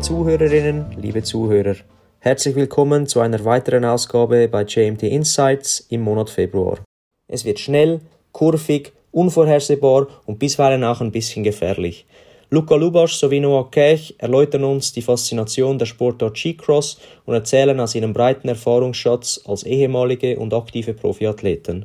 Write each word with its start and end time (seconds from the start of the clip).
Liebe 0.00 0.14
Zuhörerinnen, 0.14 0.86
liebe 0.98 1.22
Zuhörer, 1.22 1.76
herzlich 2.20 2.54
willkommen 2.54 3.06
zu 3.06 3.20
einer 3.20 3.44
weiteren 3.44 3.84
Ausgabe 3.84 4.48
bei 4.48 4.62
JMT 4.62 5.02
Insights 5.02 5.80
im 5.90 6.00
Monat 6.00 6.30
Februar. 6.30 6.78
Es 7.28 7.44
wird 7.44 7.60
schnell, 7.60 8.00
kurvig, 8.32 8.92
unvorhersehbar 9.10 10.06
und 10.24 10.38
bisweilen 10.38 10.84
auch 10.84 11.02
ein 11.02 11.12
bisschen 11.12 11.44
gefährlich. 11.44 12.06
Luca 12.48 12.76
Lubasch 12.76 13.16
sowie 13.16 13.40
Noah 13.40 13.70
Kech 13.70 14.14
erläutern 14.16 14.64
uns 14.64 14.94
die 14.94 15.02
Faszination 15.02 15.78
der 15.78 15.84
Sportart 15.84 16.38
Skicross 16.38 16.98
und 17.26 17.34
erzählen 17.34 17.78
aus 17.78 17.94
ihrem 17.94 18.14
breiten 18.14 18.48
Erfahrungsschatz 18.48 19.42
als 19.44 19.64
ehemalige 19.64 20.38
und 20.38 20.54
aktive 20.54 20.94
Profiathleten. 20.94 21.84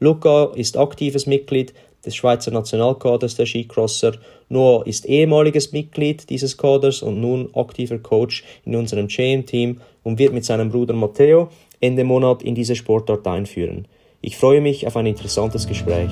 Luca 0.00 0.50
ist 0.56 0.76
aktives 0.76 1.28
Mitglied 1.28 1.72
des 2.04 2.16
Schweizer 2.16 2.50
Nationalkaders 2.50 3.36
der 3.36 3.46
Skicrosser. 3.46 4.12
Noah 4.48 4.86
ist 4.86 5.06
ehemaliges 5.06 5.72
Mitglied 5.72 6.28
dieses 6.30 6.56
Kaders 6.56 7.02
und 7.02 7.20
nun 7.20 7.50
aktiver 7.54 7.98
Coach 7.98 8.44
in 8.64 8.76
unserem 8.76 9.08
JM-Team 9.08 9.80
und 10.02 10.18
wird 10.18 10.32
mit 10.32 10.44
seinem 10.44 10.70
Bruder 10.70 10.94
Matteo 10.94 11.48
Ende 11.80 12.04
Monat 12.04 12.42
in 12.42 12.54
diese 12.54 12.76
Sportart 12.76 13.26
einführen. 13.26 13.86
Ich 14.20 14.36
freue 14.36 14.60
mich 14.60 14.86
auf 14.86 14.96
ein 14.96 15.06
interessantes 15.06 15.66
Gespräch. 15.66 16.10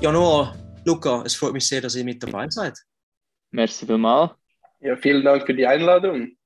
Ja, 0.00 0.12
Noah, 0.12 0.54
Luca, 0.84 1.22
es 1.24 1.34
freut 1.34 1.54
mich 1.54 1.66
sehr, 1.66 1.80
dass 1.80 1.94
ihr 1.94 2.04
mit 2.04 2.22
dabei 2.22 2.50
seid. 2.50 2.78
Merci 3.52 3.86
vielmals. 3.86 4.32
Ja, 4.84 4.98
vielen 4.98 5.24
Dank 5.24 5.46
für 5.46 5.54
die 5.54 5.66
Einladung. 5.66 6.36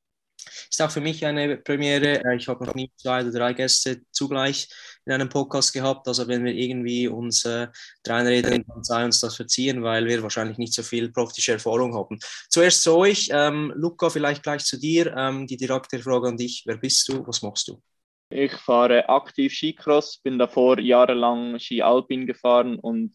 Ist 0.71 0.81
auch 0.81 0.93
für 0.93 1.01
mich 1.01 1.27
eine 1.27 1.57
Premiere. 1.57 2.23
Äh, 2.25 2.37
ich 2.37 2.47
habe 2.47 2.65
noch 2.65 2.75
nie 2.77 2.89
zwei 2.97 3.23
oder 3.23 3.33
drei 3.33 3.53
Gäste 3.53 4.03
zugleich 4.13 4.69
in 5.05 5.13
einem 5.13 5.29
Podcast 5.29 5.73
gehabt. 5.73 6.07
Also 6.07 6.29
wenn 6.29 6.45
wir 6.45 6.53
irgendwie 6.53 7.09
uns 7.09 7.45
äh, 7.45 7.67
reinreden, 8.07 8.65
dann 8.69 8.85
sei 8.85 9.05
uns 9.05 9.19
das 9.19 9.35
verziehen, 9.35 9.83
weil 9.83 10.07
wir 10.07 10.23
wahrscheinlich 10.23 10.57
nicht 10.57 10.73
so 10.73 10.85
viel 10.85 11.11
praktische 11.11 11.55
Erfahrung 11.55 11.97
haben. 11.97 12.21
Zuerst 12.49 12.83
zu 12.83 12.95
euch. 12.95 13.29
Ähm, 13.33 13.73
Luca, 13.75 14.09
vielleicht 14.09 14.45
gleich 14.45 14.65
zu 14.65 14.79
dir. 14.79 15.17
Ähm, 15.17 15.49
die 15.49 15.57
direkte 15.57 15.99
Frage 15.99 16.29
an 16.29 16.37
dich. 16.37 16.63
Wer 16.65 16.77
bist 16.77 17.09
du? 17.09 17.27
Was 17.27 17.43
machst 17.43 17.67
du? 17.67 17.83
Ich 18.31 18.53
fahre 18.53 19.09
aktiv 19.09 19.53
Skicross, 19.53 20.19
bin 20.23 20.39
davor 20.39 20.79
jahrelang 20.79 21.59
Ski 21.59 21.83
Alpin 21.83 22.25
gefahren 22.25 22.79
und 22.79 23.15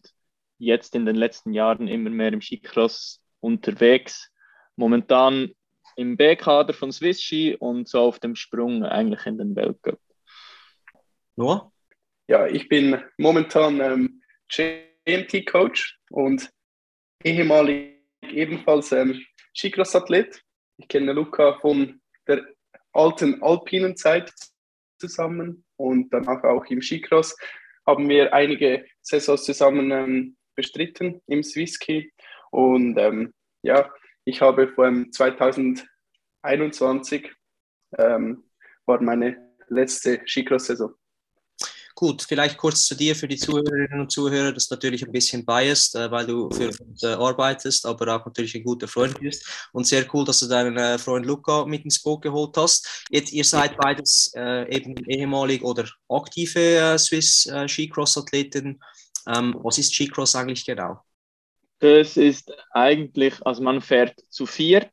jetzt 0.58 0.94
in 0.94 1.06
den 1.06 1.16
letzten 1.16 1.54
Jahren 1.54 1.88
immer 1.88 2.10
mehr 2.10 2.34
im 2.34 2.42
Skicross 2.42 3.22
unterwegs 3.40 4.30
momentan 4.76 5.54
im 5.96 6.16
B-Kader 6.16 6.74
von 6.74 6.92
Swiss 6.92 7.22
Ski 7.22 7.56
und 7.56 7.88
so 7.88 8.00
auf 8.00 8.18
dem 8.18 8.34
Sprung 8.34 8.84
eigentlich 8.84 9.24
in 9.26 9.38
den 9.38 9.54
Weltcup. 9.54 9.98
Noah? 11.36 11.72
Ja, 12.26 12.46
ich 12.46 12.68
bin 12.68 13.02
momentan 13.18 13.80
ähm, 13.80 14.22
GMT-Coach 14.48 16.00
und 16.10 16.50
ehemalig 17.22 18.00
ebenfalls 18.22 18.92
ähm, 18.92 19.20
Skicross-Athlet. 19.54 20.42
Ich 20.78 20.88
kenne 20.88 21.12
Luca 21.12 21.58
von 21.60 22.00
der 22.26 22.44
alten 22.92 23.42
alpinen 23.42 23.96
Zeit 23.96 24.32
zusammen 24.98 25.64
und 25.76 26.12
danach 26.12 26.42
auch 26.44 26.64
im 26.66 26.80
Skicross 26.80 27.36
haben 27.86 28.08
wir 28.08 28.32
einige 28.32 28.86
Saisons 29.02 29.44
zusammen 29.44 29.90
ähm, 29.90 30.36
bestritten 30.54 31.20
im 31.26 31.42
Swisski 31.42 32.12
und 32.50 32.96
ähm, 32.98 33.34
ja, 33.62 33.90
ich 34.24 34.40
habe 34.40 34.68
vor 34.68 34.90
2021 35.10 37.30
ähm, 37.98 38.44
war 38.86 39.02
meine 39.02 39.36
letzte 39.68 40.22
Skicross-Saison. 40.26 40.94
Gut, 41.96 42.22
vielleicht 42.22 42.58
kurz 42.58 42.86
zu 42.86 42.96
dir 42.96 43.14
für 43.14 43.28
die 43.28 43.36
Zuhörerinnen 43.36 44.00
und 44.00 44.10
Zuhörer. 44.10 44.52
Das 44.52 44.64
ist 44.64 44.70
natürlich 44.72 45.06
ein 45.06 45.12
bisschen 45.12 45.46
biased, 45.46 45.94
äh, 45.94 46.10
weil 46.10 46.26
du 46.26 46.50
für 46.50 46.70
uns 46.70 47.04
äh, 47.04 47.12
arbeitest, 47.12 47.86
aber 47.86 48.16
auch 48.16 48.26
natürlich 48.26 48.56
ein 48.56 48.64
guter 48.64 48.88
Freund 48.88 49.20
bist. 49.20 49.68
Und 49.72 49.86
sehr 49.86 50.04
cool, 50.12 50.24
dass 50.24 50.40
du 50.40 50.48
deinen 50.48 50.76
äh, 50.76 50.98
Freund 50.98 51.24
Luca 51.24 51.64
mit 51.66 51.84
ins 51.84 52.02
Boot 52.02 52.22
geholt 52.22 52.56
hast. 52.56 53.04
Jetzt, 53.10 53.32
ihr 53.32 53.44
seid 53.44 53.76
beides 53.76 54.32
äh, 54.34 54.68
eben 54.74 54.96
ehemalig 55.06 55.62
oder 55.62 55.88
aktive 56.08 56.60
äh, 56.60 56.98
Swiss 56.98 57.46
äh, 57.46 57.68
Skicross-Athleten. 57.68 58.80
Ähm, 59.28 59.54
was 59.62 59.78
ist 59.78 59.94
Skicross 59.94 60.34
eigentlich 60.34 60.66
genau? 60.66 61.00
Das 61.80 62.16
ist 62.16 62.52
eigentlich, 62.70 63.44
also 63.44 63.62
man 63.62 63.80
fährt 63.80 64.18
zu 64.30 64.46
viert 64.46 64.90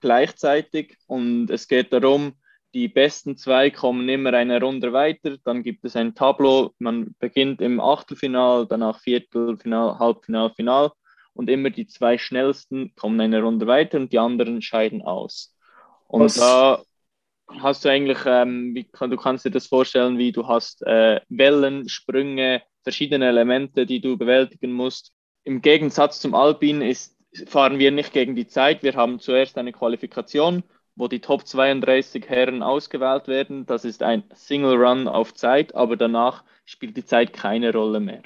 gleichzeitig 0.00 0.98
und 1.06 1.48
es 1.50 1.68
geht 1.68 1.92
darum, 1.92 2.34
die 2.74 2.88
besten 2.88 3.36
zwei 3.36 3.70
kommen 3.70 4.08
immer 4.08 4.34
eine 4.34 4.60
Runde 4.60 4.92
weiter, 4.92 5.38
dann 5.44 5.62
gibt 5.62 5.84
es 5.84 5.96
ein 5.96 6.14
Tableau, 6.14 6.72
man 6.78 7.14
beginnt 7.20 7.60
im 7.60 7.80
Achtelfinal, 7.80 8.66
danach 8.66 8.98
Viertelfinal, 9.00 9.98
Halbfinal, 9.98 10.52
Final 10.54 10.90
und 11.32 11.48
immer 11.48 11.70
die 11.70 11.86
zwei 11.86 12.18
schnellsten 12.18 12.94
kommen 12.96 13.20
eine 13.20 13.40
Runde 13.40 13.66
weiter 13.66 13.98
und 13.98 14.12
die 14.12 14.18
anderen 14.18 14.60
scheiden 14.60 15.02
aus. 15.02 15.56
Und 16.08 16.22
Was? 16.22 16.34
da 16.34 16.82
hast 17.60 17.84
du 17.84 17.88
eigentlich, 17.88 18.18
ähm, 18.26 18.74
wie, 18.74 18.86
du 18.92 19.16
kannst 19.16 19.44
dir 19.44 19.50
das 19.50 19.68
vorstellen, 19.68 20.18
wie 20.18 20.32
du 20.32 20.46
hast 20.46 20.82
äh, 20.82 21.20
Wellen, 21.28 21.88
Sprünge, 21.88 22.62
verschiedene 22.82 23.28
Elemente, 23.28 23.86
die 23.86 24.00
du 24.00 24.18
bewältigen 24.18 24.72
musst 24.72 25.13
im 25.44 25.62
Gegensatz 25.62 26.20
zum 26.20 26.34
Alpin 26.34 26.82
ist, 26.82 27.16
fahren 27.46 27.78
wir 27.78 27.90
nicht 27.90 28.12
gegen 28.12 28.34
die 28.34 28.46
Zeit. 28.46 28.82
Wir 28.82 28.94
haben 28.94 29.20
zuerst 29.20 29.58
eine 29.58 29.72
Qualifikation, 29.72 30.62
wo 30.96 31.08
die 31.08 31.20
Top 31.20 31.46
32 31.46 32.28
Herren 32.28 32.62
ausgewählt 32.62 33.28
werden. 33.28 33.66
Das 33.66 33.84
ist 33.84 34.02
ein 34.02 34.24
Single 34.34 34.76
Run 34.76 35.08
auf 35.08 35.34
Zeit, 35.34 35.74
aber 35.74 35.96
danach 35.96 36.44
spielt 36.64 36.96
die 36.96 37.04
Zeit 37.04 37.32
keine 37.32 37.72
Rolle 37.72 38.00
mehr. 38.00 38.22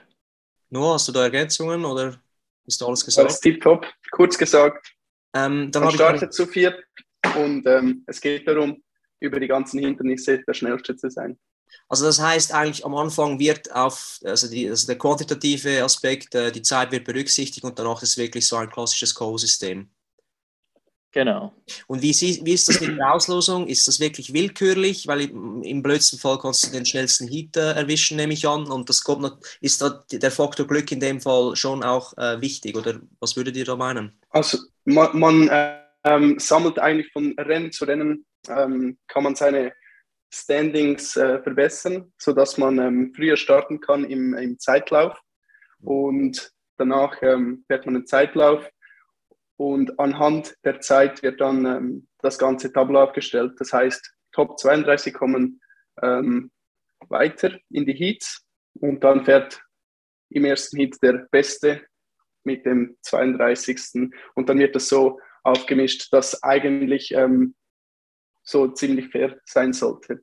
Nur 0.70 0.94
hast 0.94 1.08
du 1.08 1.12
da 1.12 1.24
Ergänzungen 1.24 1.84
oder 1.84 2.20
ist 2.66 2.82
alles 2.82 3.04
gesagt? 3.04 3.28
Das 3.28 3.44
ist 3.44 3.62
top, 3.62 3.86
kurz 4.10 4.36
gesagt. 4.36 4.94
Ähm, 5.34 5.70
dann 5.72 5.84
Man 5.84 5.92
startet 5.92 6.32
zu 6.32 6.46
viert 6.46 6.78
und 7.36 7.66
ähm, 7.66 8.04
es 8.06 8.20
geht 8.20 8.46
darum, 8.46 8.82
über 9.20 9.40
die 9.40 9.48
ganzen 9.48 9.80
Hindernisse 9.80 10.42
der 10.46 10.54
Schnellste 10.54 10.96
zu 10.96 11.10
sein. 11.10 11.38
Also 11.88 12.04
das 12.04 12.20
heißt 12.20 12.52
eigentlich 12.52 12.84
am 12.84 12.94
Anfang 12.94 13.38
wird 13.38 13.72
auf, 13.74 14.18
also, 14.24 14.48
die, 14.48 14.68
also 14.68 14.86
der 14.86 14.98
quantitative 14.98 15.82
Aspekt, 15.82 16.34
äh, 16.34 16.52
die 16.52 16.62
Zeit 16.62 16.92
wird 16.92 17.04
berücksichtigt 17.04 17.64
und 17.64 17.78
danach 17.78 18.02
ist 18.02 18.10
es 18.10 18.16
wirklich 18.18 18.46
so 18.46 18.56
ein 18.56 18.70
klassisches 18.70 19.14
Co-System. 19.14 19.90
Genau. 21.12 21.54
Und 21.86 22.02
wie, 22.02 22.10
wie 22.10 22.52
ist 22.52 22.68
das 22.68 22.80
mit 22.80 22.98
der 22.98 23.14
Auslosung? 23.14 23.66
Ist 23.66 23.88
das 23.88 23.98
wirklich 23.98 24.34
willkürlich? 24.34 25.06
Weil 25.06 25.22
im 25.22 25.82
blödsten 25.82 26.18
Fall 26.18 26.38
kannst 26.38 26.66
du 26.66 26.70
den 26.70 26.84
schnellsten 26.84 27.26
Hit 27.26 27.56
äh, 27.56 27.72
erwischen, 27.72 28.18
nehme 28.18 28.34
ich 28.34 28.46
an. 28.46 28.70
Und 28.70 28.88
das 28.90 29.02
kommt 29.02 29.22
noch, 29.22 29.38
ist 29.60 29.80
da 29.80 30.04
der 30.12 30.30
Faktor 30.30 30.66
Glück 30.66 30.92
in 30.92 31.00
dem 31.00 31.20
Fall 31.20 31.56
schon 31.56 31.82
auch 31.82 32.16
äh, 32.18 32.40
wichtig? 32.42 32.76
Oder 32.76 33.00
was 33.20 33.36
würdet 33.36 33.56
ihr 33.56 33.64
da 33.64 33.74
meinen? 33.74 34.12
Also 34.30 34.58
man, 34.84 35.18
man 35.18 35.50
ähm, 36.04 36.38
sammelt 36.38 36.78
eigentlich 36.78 37.10
von 37.12 37.34
Rennen 37.38 37.72
zu 37.72 37.86
Rennen, 37.86 38.26
ähm, 38.48 38.98
kann 39.08 39.24
man 39.24 39.34
seine 39.34 39.72
Standings 40.30 41.16
äh, 41.16 41.42
verbessern, 41.42 42.12
sodass 42.18 42.58
man 42.58 42.78
ähm, 42.78 43.12
früher 43.14 43.36
starten 43.36 43.80
kann 43.80 44.04
im, 44.04 44.34
im 44.34 44.58
Zeitlauf. 44.58 45.18
Und 45.80 46.52
danach 46.76 47.22
ähm, 47.22 47.64
fährt 47.66 47.86
man 47.86 47.96
einen 47.96 48.06
Zeitlauf 48.06 48.68
und 49.58 49.98
anhand 49.98 50.56
der 50.64 50.80
Zeit 50.80 51.22
wird 51.22 51.40
dann 51.40 51.66
ähm, 51.66 52.08
das 52.18 52.38
ganze 52.38 52.72
Tableau 52.72 53.02
aufgestellt. 53.02 53.54
Das 53.58 53.72
heißt, 53.72 54.14
Top 54.32 54.58
32 54.58 55.12
kommen 55.12 55.60
ähm, 56.00 56.50
weiter 57.08 57.58
in 57.70 57.84
die 57.84 57.92
Heats 57.92 58.44
und 58.74 59.02
dann 59.02 59.24
fährt 59.24 59.60
im 60.30 60.44
ersten 60.44 60.76
Heat 60.76 60.96
der 61.02 61.26
Beste 61.30 61.82
mit 62.44 62.66
dem 62.66 62.96
32. 63.02 64.10
Und 64.34 64.48
dann 64.48 64.58
wird 64.58 64.76
das 64.76 64.88
so 64.88 65.18
aufgemischt, 65.42 66.12
dass 66.12 66.42
eigentlich 66.42 67.12
ähm, 67.12 67.54
so 68.48 68.68
ziemlich 68.68 69.08
fair 69.08 69.38
sein 69.44 69.72
sollte. 69.72 70.22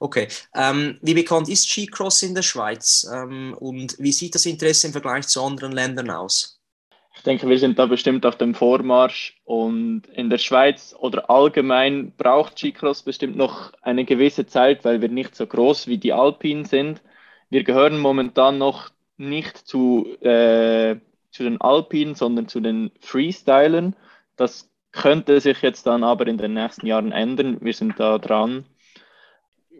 Okay. 0.00 0.28
Ähm, 0.54 0.98
wie 1.02 1.14
bekannt 1.14 1.48
ist 1.48 1.68
Skicross 1.68 2.22
in 2.22 2.34
der 2.34 2.42
Schweiz 2.42 3.08
ähm, 3.12 3.54
und 3.58 3.96
wie 3.98 4.12
sieht 4.12 4.34
das 4.34 4.46
Interesse 4.46 4.86
im 4.86 4.92
Vergleich 4.92 5.28
zu 5.28 5.42
anderen 5.42 5.72
Ländern 5.72 6.10
aus? 6.10 6.60
Ich 7.14 7.22
denke, 7.24 7.48
wir 7.48 7.58
sind 7.58 7.78
da 7.78 7.86
bestimmt 7.86 8.24
auf 8.24 8.38
dem 8.38 8.54
Vormarsch 8.54 9.40
und 9.44 10.02
in 10.12 10.30
der 10.30 10.38
Schweiz 10.38 10.94
oder 10.98 11.28
allgemein 11.28 12.12
braucht 12.16 12.58
Skicross 12.58 13.02
bestimmt 13.02 13.36
noch 13.36 13.72
eine 13.82 14.04
gewisse 14.04 14.46
Zeit, 14.46 14.84
weil 14.84 15.00
wir 15.02 15.08
nicht 15.08 15.34
so 15.34 15.46
groß 15.46 15.88
wie 15.88 15.98
die 15.98 16.12
Alpinen 16.12 16.64
sind. 16.64 17.02
Wir 17.50 17.64
gehören 17.64 17.98
momentan 17.98 18.58
noch 18.58 18.90
nicht 19.16 19.58
zu, 19.58 20.06
äh, 20.20 20.96
zu 21.32 21.42
den 21.42 21.60
Alpinen, 21.60 22.14
sondern 22.14 22.46
zu 22.46 22.60
den 22.60 22.92
Freestylern. 23.00 23.96
Das 24.36 24.70
könnte 24.92 25.40
sich 25.40 25.60
jetzt 25.62 25.86
dann 25.86 26.04
aber 26.04 26.26
in 26.26 26.38
den 26.38 26.54
nächsten 26.54 26.86
Jahren 26.86 27.12
ändern. 27.12 27.58
Wir 27.60 27.74
sind 27.74 27.98
da 27.98 28.18
dran. 28.18 28.64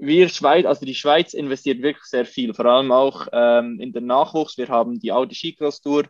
Wir 0.01 0.29
Schweiz, 0.29 0.65
also 0.65 0.87
die 0.87 0.95
Schweiz 0.95 1.35
investiert 1.35 1.83
wirklich 1.83 2.05
sehr 2.05 2.25
viel, 2.25 2.55
vor 2.55 2.67
allem 2.67 2.93
auch 2.93 3.27
ähm, 3.33 3.81
in 3.81 3.93
den 3.93 4.07
Nachwuchs. 4.07 4.57
Wir 4.57 4.69
haben 4.69 5.01
die 5.01 5.13
Audi 5.13 5.35
Skicross 5.35 5.81
Tour, 5.81 6.05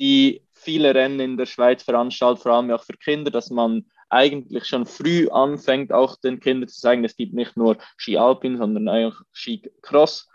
die 0.00 0.42
viele 0.52 0.94
Rennen 0.94 1.20
in 1.20 1.36
der 1.36 1.46
Schweiz 1.46 1.84
veranstaltet, 1.84 2.42
vor 2.42 2.52
allem 2.52 2.70
auch 2.70 2.82
für 2.82 2.96
Kinder, 2.96 3.30
dass 3.30 3.50
man 3.50 3.84
eigentlich 4.08 4.64
schon 4.64 4.86
früh 4.86 5.28
anfängt, 5.28 5.92
auch 5.92 6.16
den 6.16 6.40
Kindern 6.40 6.68
zu 6.68 6.80
zeigen, 6.80 7.04
es 7.04 7.16
gibt 7.16 7.34
nicht 7.34 7.56
nur 7.56 7.76
Ski 7.96 8.16
Alpin, 8.16 8.56
sondern 8.56 8.88
auch 8.88 9.20
Ski 9.32 9.70
Cross. 9.82 10.28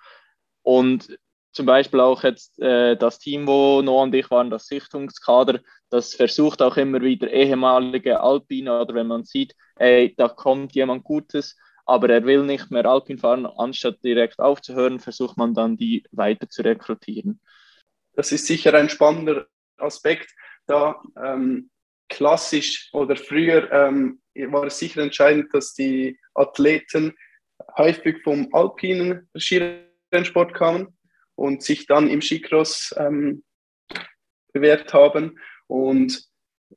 Und 0.62 1.18
zum 1.54 1.68
Beispiel 1.68 2.00
auch 2.00 2.24
jetzt 2.24 2.60
äh, 2.60 2.98
das 2.98 3.20
Team, 3.20 3.48
wo 3.48 3.82
Noah 3.82 4.04
und 4.04 4.16
ich 4.16 4.30
waren, 4.32 4.50
das 4.50 4.68
Sichtungskader, 4.68 5.62
das 5.90 6.16
versucht 6.16 6.62
auch 6.62 6.78
immer 6.78 7.02
wieder 7.02 7.30
ehemalige 7.32 8.20
Alpine 8.20 8.82
oder 8.82 8.96
wenn 8.96 9.08
man 9.08 9.24
sieht, 9.24 9.56
ey, 9.76 10.14
da 10.18 10.28
kommt 10.28 10.74
jemand 10.74 11.04
Gutes, 11.04 11.56
aber 11.86 12.10
er 12.10 12.26
will 12.26 12.44
nicht 12.44 12.72
mehr 12.72 12.86
Alpin 12.86 13.20
fahren, 13.20 13.46
anstatt 13.46 14.04
direkt 14.04 14.40
aufzuhören, 14.40 15.00
versucht 15.00 15.38
man 15.38 15.54
dann 15.54 15.78
die 15.78 16.04
weiter 16.12 16.50
zu 16.50 16.64
rekrutieren. 16.64 17.40
Das 18.14 18.32
ist 18.32 18.48
sicher 18.48 18.74
ein 18.74 18.90
spannender 18.90 19.46
Aspekt, 19.78 20.32
da 20.66 21.02
ähm, 21.24 21.70
klassisch 22.10 22.90
oder 22.94 23.16
früher 23.16 23.72
ähm, 23.72 24.22
war 24.52 24.66
es 24.66 24.80
sicher 24.80 25.04
entscheidend, 25.04 25.54
dass 25.54 25.74
die 25.74 26.20
Athleten 26.34 27.14
häufig 27.78 28.24
vom 28.24 28.50
alpinen 28.54 29.30
Skirennsport 29.38 30.54
kamen 30.56 30.96
und 31.36 31.64
sich 31.64 31.88
dann 31.88 32.10
im 32.10 32.22
Skicross 32.22 32.94
ähm, 32.98 33.44
bewährt 34.52 34.94
haben. 34.94 35.40
Und 35.68 36.28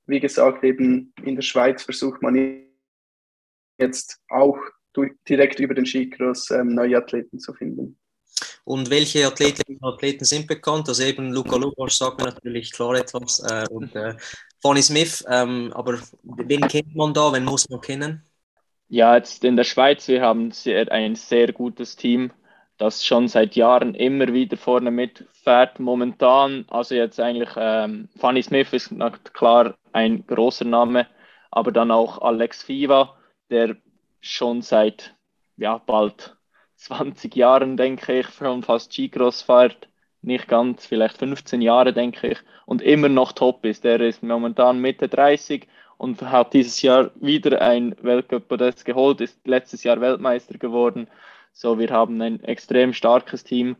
wie 0.06 0.20
gesagt, 0.20 0.64
eben 0.64 1.12
in 1.22 1.36
der 1.36 1.42
Schweiz 1.42 1.82
versucht 1.82 2.22
man 2.22 2.66
jetzt 3.78 4.20
auch 4.28 4.58
direkt 5.28 5.60
über 5.60 5.74
den 5.74 5.86
Skicross 5.86 6.50
ähm, 6.50 6.74
neue 6.74 6.96
Athleten 6.96 7.38
zu 7.38 7.52
finden. 7.52 7.98
Und 8.64 8.90
welche 8.90 9.26
Athletinnen 9.26 9.78
und 9.80 9.94
Athleten 9.94 10.24
sind 10.24 10.46
bekannt? 10.46 10.88
Also 10.88 11.04
eben 11.04 11.32
Luca 11.32 11.56
Lukas 11.56 11.98
sagt 11.98 12.18
mir 12.18 12.26
natürlich 12.26 12.72
klar 12.72 12.94
etwas 12.96 13.40
äh, 13.40 13.64
und 13.70 13.94
äh, 13.94 14.16
Fanny 14.60 14.82
Smith. 14.82 15.24
Ähm, 15.28 15.72
aber 15.72 16.00
wen 16.22 16.62
kennt 16.62 16.94
man 16.96 17.14
da? 17.14 17.32
Wen 17.32 17.44
muss 17.44 17.68
man 17.68 17.80
kennen? 17.80 18.22
Ja, 18.88 19.16
jetzt 19.16 19.44
in 19.44 19.56
der 19.56 19.64
Schweiz, 19.64 20.08
wir 20.08 20.20
haben 20.20 20.50
sehr, 20.50 20.90
ein 20.90 21.14
sehr 21.16 21.52
gutes 21.52 21.96
Team, 21.96 22.32
das 22.78 23.04
schon 23.04 23.28
seit 23.28 23.56
Jahren 23.56 23.94
immer 23.94 24.32
wieder 24.32 24.56
vorne 24.56 24.90
mitfährt. 24.90 25.80
Momentan, 25.80 26.66
also 26.68 26.94
jetzt 26.94 27.18
eigentlich 27.20 27.50
ähm, 27.56 28.08
Fanny 28.18 28.42
Smith 28.42 28.72
ist 28.72 28.92
klar 29.32 29.74
ein 29.92 30.26
großer 30.26 30.64
Name, 30.64 31.06
aber 31.50 31.72
dann 31.72 31.90
auch 31.90 32.20
Alex 32.20 32.62
Fiva, 32.62 33.16
der 33.50 33.76
schon 34.20 34.62
seit 34.62 35.14
ja, 35.56 35.78
bald 35.78 36.36
20 36.76 37.34
Jahren, 37.34 37.76
denke 37.76 38.20
ich, 38.20 38.28
schon 38.28 38.62
fast 38.62 38.92
G-Cross 38.92 39.42
fährt. 39.42 39.88
Nicht 40.22 40.48
ganz, 40.48 40.84
vielleicht 40.86 41.18
15 41.18 41.62
Jahre, 41.62 41.92
denke 41.92 42.28
ich. 42.28 42.38
Und 42.66 42.82
immer 42.82 43.08
noch 43.08 43.32
top 43.32 43.64
ist. 43.64 43.84
Er 43.84 44.00
ist 44.00 44.22
momentan 44.22 44.80
Mitte 44.80 45.08
30 45.08 45.66
und 45.98 46.20
hat 46.20 46.52
dieses 46.52 46.82
Jahr 46.82 47.10
wieder 47.14 47.62
ein 47.62 47.94
Weltcup-Podest 48.02 48.84
geholt, 48.84 49.20
ist 49.20 49.46
letztes 49.46 49.84
Jahr 49.84 50.00
Weltmeister 50.00 50.58
geworden. 50.58 51.08
So, 51.58 51.78
wir 51.78 51.88
haben 51.88 52.20
ein 52.20 52.44
extrem 52.44 52.92
starkes 52.92 53.42
Team. 53.42 53.76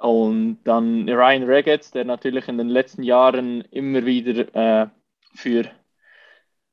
Und 0.00 0.60
dann 0.64 1.08
Ryan 1.08 1.42
Regetz, 1.42 1.90
der 1.90 2.04
natürlich 2.04 2.48
in 2.48 2.56
den 2.56 2.68
letzten 2.68 3.02
Jahren 3.02 3.62
immer 3.70 4.06
wieder 4.06 4.54
äh, 4.54 4.88
für, 5.34 5.64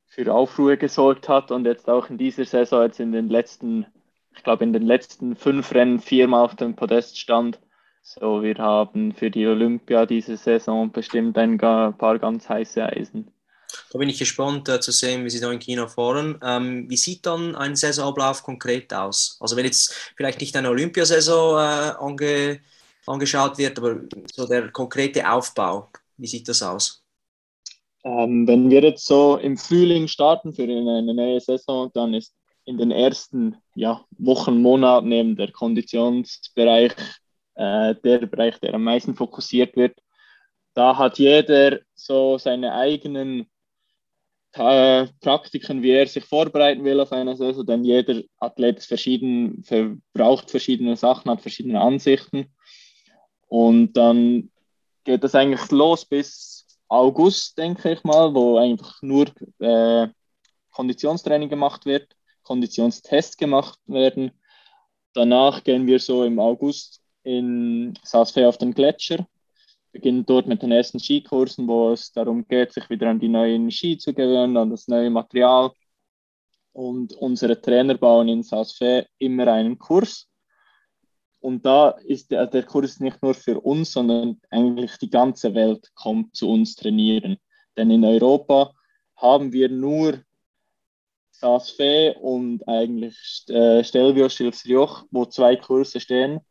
für 0.06 0.34
Aufruhr 0.34 0.78
gesorgt 0.78 1.28
hat 1.28 1.52
und 1.52 1.66
jetzt 1.66 1.90
auch 1.90 2.10
in 2.10 2.18
dieser 2.18 2.46
Saison, 2.46 2.84
jetzt 2.84 3.00
in 3.00 3.12
den 3.12 3.28
letzten 3.28 3.86
ich 4.36 4.44
glaube, 4.44 4.64
in 4.64 4.74
den 4.74 4.84
letzten 4.84 5.36
fünf 5.36 5.74
Rennen 5.74 6.00
viermal 6.00 6.44
auf 6.44 6.56
dem 6.56 6.76
Podest 6.76 7.20
stand. 7.20 7.60
So, 8.02 8.44
wir 8.44 8.56
haben 8.56 9.14
für 9.14 9.32
die 9.32 9.48
Olympia 9.48 10.06
diese 10.06 10.38
Saison 10.38 10.92
bestimmt 10.92 11.38
ein 11.38 11.58
paar 11.58 12.20
ganz 12.20 12.48
heiße 12.48 12.86
Eisen. 12.86 13.35
Da 13.92 14.00
bin 14.00 14.10
ich 14.10 14.20
gespannt 14.20 14.70
äh, 14.70 14.80
zu 14.80 14.92
sehen, 14.92 15.26
wie 15.26 15.30
Sie 15.30 15.40
da 15.40 15.52
in 15.52 15.60
China 15.60 15.88
fahren. 15.88 16.40
Ähm, 16.44 16.90
wie 16.90 16.98
sieht 16.98 17.26
dann 17.26 17.56
ein 17.56 17.76
Saisonablauf 17.76 18.44
konkret 18.44 18.94
aus? 18.94 19.38
Also 19.40 19.56
wenn 19.56 19.66
jetzt 19.66 19.94
vielleicht 20.16 20.40
nicht 20.40 20.56
eine 20.56 20.70
Olympiasaison 20.70 21.58
äh, 21.58 21.94
ange, 22.00 22.62
angeschaut 23.06 23.58
wird, 23.58 23.78
aber 23.78 24.02
so 24.34 24.48
der 24.48 24.72
konkrete 24.72 25.30
Aufbau, 25.30 25.90
wie 26.18 26.28
sieht 26.28 26.48
das 26.48 26.62
aus? 26.62 27.04
Ähm, 28.04 28.48
wenn 28.48 28.70
wir 28.70 28.82
jetzt 28.82 29.06
so 29.06 29.38
im 29.38 29.58
Frühling 29.58 30.08
starten 30.08 30.54
für 30.54 30.64
eine 30.64 31.14
neue 31.14 31.42
Saison, 31.42 31.90
dann 31.94 32.14
ist 32.14 32.36
in 32.66 32.78
den 32.78 32.92
ersten 32.92 33.58
ja, 33.76 34.04
Wochen, 34.18 34.62
Monaten 34.62 35.12
eben 35.12 35.36
der 35.36 35.52
Konditionsbereich, 35.52 36.92
äh, 37.56 37.96
der 37.96 38.26
Bereich, 38.26 38.60
der 38.60 38.74
am 38.74 38.84
meisten 38.84 39.16
fokussiert 39.16 39.76
wird. 39.76 39.98
Da 40.74 40.98
hat 40.98 41.20
jeder 41.20 41.80
so 41.94 42.38
seine 42.38 42.74
eigenen 42.74 43.48
äh, 44.58 45.08
Praktiken, 45.22 45.82
wie 45.82 45.92
er 45.92 46.08
sich 46.08 46.26
vorbereiten 46.26 46.84
will 46.84 47.00
auf 47.00 47.12
eine 47.12 47.36
Saison, 47.36 47.66
denn 47.66 47.84
jeder 47.84 48.22
Athlet 48.40 48.78
ist 48.78 48.88
verschieden, 48.88 49.64
braucht 50.14 50.50
verschiedene 50.50 50.96
Sachen, 50.96 51.30
hat 51.32 51.42
verschiedene 51.42 51.82
Ansichten. 51.82 52.54
Und 53.48 53.94
dann 53.94 54.52
geht 55.04 55.24
das 55.24 55.36
eigentlich 55.36 55.70
los 55.72 56.06
bis 56.06 56.66
August, 56.88 57.58
denke 57.58 57.94
ich 57.94 58.04
mal, 58.04 58.34
wo 58.34 58.58
einfach 58.58 59.02
nur 59.02 59.28
äh, 59.60 60.08
Konditionstraining 60.72 61.50
gemacht 61.50 61.86
wird. 61.86 62.16
Konditionstests 62.44 63.38
gemacht 63.38 63.80
werden. 63.88 64.32
Danach 65.14 65.64
gehen 65.64 65.88
wir 65.88 66.00
so 66.00 66.24
im 66.24 66.40
August 66.40 67.02
in 67.24 67.98
Saasfee 68.04 68.46
auf 68.46 68.58
den 68.58 68.74
Gletscher, 68.74 69.28
beginnen 69.96 70.26
dort 70.26 70.46
mit 70.46 70.62
den 70.62 70.74
ersten 70.74 71.00
Skikursen, 71.00 71.70
wo 71.70 71.94
es 71.94 72.12
darum 72.12 72.46
geht, 72.46 72.74
sich 72.74 72.90
wieder 72.90 73.10
an 73.10 73.20
die 73.20 73.30
neuen 73.30 73.72
Ski 73.72 73.98
zu 73.98 74.14
gewöhnen, 74.14 74.58
an 74.58 74.70
das 74.70 74.90
neue 74.90 75.10
Material. 75.10 75.72
Und 76.74 77.14
unsere 77.14 77.62
Trainer 77.62 77.96
bauen 77.96 78.28
in 78.28 78.44
Saasfee 78.44 79.06
immer 79.20 79.48
einen 79.48 79.80
Kurs. 79.80 80.28
Und 81.40 81.66
da 81.66 81.92
ist 81.92 82.30
der, 82.32 82.48
der 82.48 82.64
Kurs 82.64 83.00
nicht 83.00 83.24
nur 83.24 83.34
für 83.34 83.62
uns, 83.62 83.94
sondern 83.94 84.42
eigentlich 84.50 84.98
die 84.98 85.10
ganze 85.10 85.56
Welt 85.56 85.90
kommt 85.96 86.36
zu 86.36 86.50
uns 86.50 86.76
trainieren. 86.76 87.38
Denn 87.78 87.90
in 87.90 88.04
Europa 88.04 88.74
haben 89.16 89.54
wir 89.54 89.70
nur 89.70 90.20
Saas-Fee 91.32 92.16
und 92.20 92.68
eigentlich 92.68 93.46
äh, 93.48 93.82
Stelvio 93.82 94.28
Stilfsrioch, 94.28 95.06
wo 95.10 95.26
zwei 95.26 95.56
Kurse 95.56 96.02
stehen. 96.02 96.42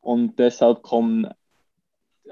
Und 0.00 0.38
deshalb 0.38 0.82
kommen 0.82 1.32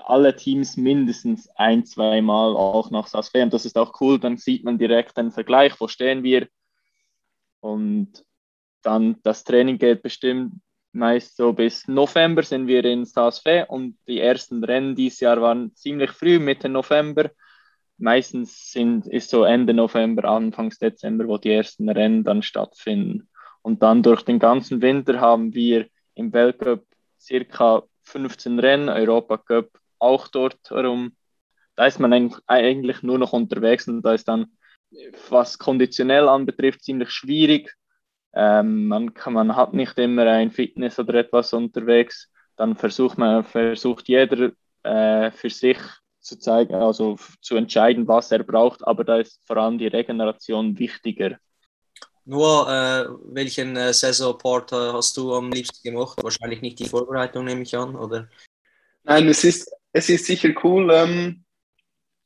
alle 0.05 0.35
Teams 0.37 0.77
mindestens 0.77 1.49
ein, 1.57 1.85
zweimal 1.85 2.57
auch 2.57 2.91
nach 2.91 3.07
Saas-Fee. 3.07 3.43
Und 3.43 3.53
das 3.53 3.67
ist 3.67 3.77
auch 3.79 4.01
cool, 4.01 4.19
dann 4.19 4.37
sieht 4.39 4.65
man 4.65 4.79
direkt 4.79 5.19
einen 5.19 5.33
Vergleich, 5.33 5.79
wo 5.81 5.89
stehen 5.89 6.23
wir. 6.23 6.49
Und 7.61 8.25
dann 8.83 9.17
das 9.23 9.45
Training 9.45 9.79
geht 9.79 10.03
bestimmt 10.03 10.55
meist 10.93 11.37
so 11.37 11.53
bis 11.53 11.89
November 11.89 12.43
sind 12.43 12.67
wir 12.67 12.85
in 12.85 13.05
Saas-Fee 13.05 13.65
und 13.69 13.97
die 14.07 14.21
ersten 14.21 14.63
Rennen 14.63 14.95
dieses 14.95 15.21
Jahr 15.21 15.41
waren 15.41 15.75
ziemlich 15.75 16.11
früh, 16.11 16.39
Mitte 16.39 16.69
November 16.69 17.31
meistens 17.97 18.73
sind, 18.73 19.07
ist 19.07 19.31
so 19.31 19.45
Ende 19.45 19.75
November, 19.75 20.25
Anfangs 20.25 20.79
Dezember, 20.79 21.27
wo 21.29 21.39
die 21.39 21.53
ersten 21.53 21.89
Rennen 21.89 22.25
dann 22.25 22.43
stattfinden. 22.43 23.29
Und 23.63 23.83
dann 23.83 24.03
durch 24.03 24.23
den 24.23 24.39
ganzen 24.39 24.83
Winter 24.83 25.21
haben 25.21 25.55
wir 25.55 25.87
im 26.15 26.33
Weltcup 26.33 26.85
circa 27.21 27.85
15 28.03 28.59
Rennen, 28.59 28.89
Europacup 28.89 29.71
auch 30.03 30.29
dort 30.29 30.71
herum. 30.71 31.17
Da 31.77 31.87
ist 31.87 32.01
man 32.01 32.13
eigentlich 32.47 33.03
nur 33.03 33.19
noch 33.19 33.33
unterwegs 33.33 33.89
und 33.89 34.03
da 34.03 34.15
ist 34.15 34.29
dann, 34.29 34.53
was 35.31 35.59
konditionell 35.59 36.29
anbetrifft, 36.29 36.85
ziemlich 36.85 37.11
schwierig. 37.11 37.75
Ähm, 38.35 38.89
man, 38.89 39.15
kann, 39.15 39.33
man 39.33 39.57
hat 39.57 39.73
nicht 39.73 39.99
immer 39.99 40.27
ein 40.27 40.51
Fitness 40.51 40.99
oder 40.99 41.15
etwas 41.15 41.53
unterwegs. 41.53 42.31
Dann 42.57 42.77
versucht 42.77 43.17
man, 43.17 43.45
versucht 43.45 44.09
jeder 44.09 44.53
äh, 44.83 45.31
für 45.31 45.51
sich 45.51 45.79
zu 46.21 46.39
zeigen, 46.39 46.75
also 46.75 47.17
zu 47.41 47.57
entscheiden, 47.57 48.07
was 48.07 48.31
er 48.31 48.45
braucht, 48.45 48.87
aber 48.87 49.05
da 49.05 49.19
ist 49.19 49.41
vor 49.47 49.57
allem 49.57 49.79
die 49.79 49.89
Regeneration 49.89 50.79
wichtiger. 50.79 51.39
Nur, 52.25 52.69
äh, 52.69 53.09
welchen 53.35 53.77
äh, 53.77 53.93
Saisonpart 53.93 54.71
hast 54.71 55.17
du 55.17 55.35
am 55.35 55.51
liebsten 55.51 55.83
gemacht? 55.83 56.23
Wahrscheinlich 56.23 56.63
nicht 56.63 56.79
die 56.79 56.89
Vorbereitung, 56.89 57.45
nehme 57.45 57.63
ich 57.63 57.77
an, 57.77 57.97
oder? 57.97 58.29
Nein, 59.03 59.29
es 59.29 59.43
ist, 59.43 59.69
es 59.93 60.09
ist 60.09 60.27
sicher 60.27 60.51
cool, 60.65 60.91
ähm, 60.93 61.45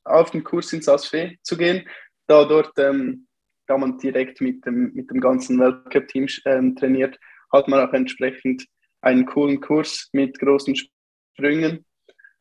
auf 0.04 0.30
den 0.30 0.44
Kurs 0.44 0.73
ins 0.73 0.88
Asfe 0.88 1.37
zu 1.42 1.56
gehen, 1.56 1.88
da 2.26 2.44
dort, 2.44 2.73
ähm, 2.78 3.26
da 3.66 3.76
man 3.76 3.99
direkt 3.99 4.40
mit 4.40 4.64
dem, 4.64 4.92
mit 4.94 5.11
dem 5.11 5.20
ganzen 5.20 5.58
Weltcup-Team 5.58 6.28
ähm, 6.44 6.76
trainiert, 6.76 7.18
hat 7.52 7.68
man 7.68 7.80
auch 7.80 7.92
entsprechend 7.92 8.66
einen 9.00 9.26
coolen 9.26 9.61
Kurs 9.61 10.08
mit 10.12 10.38
großen 10.38 10.76
Sprüngen. 10.76 11.85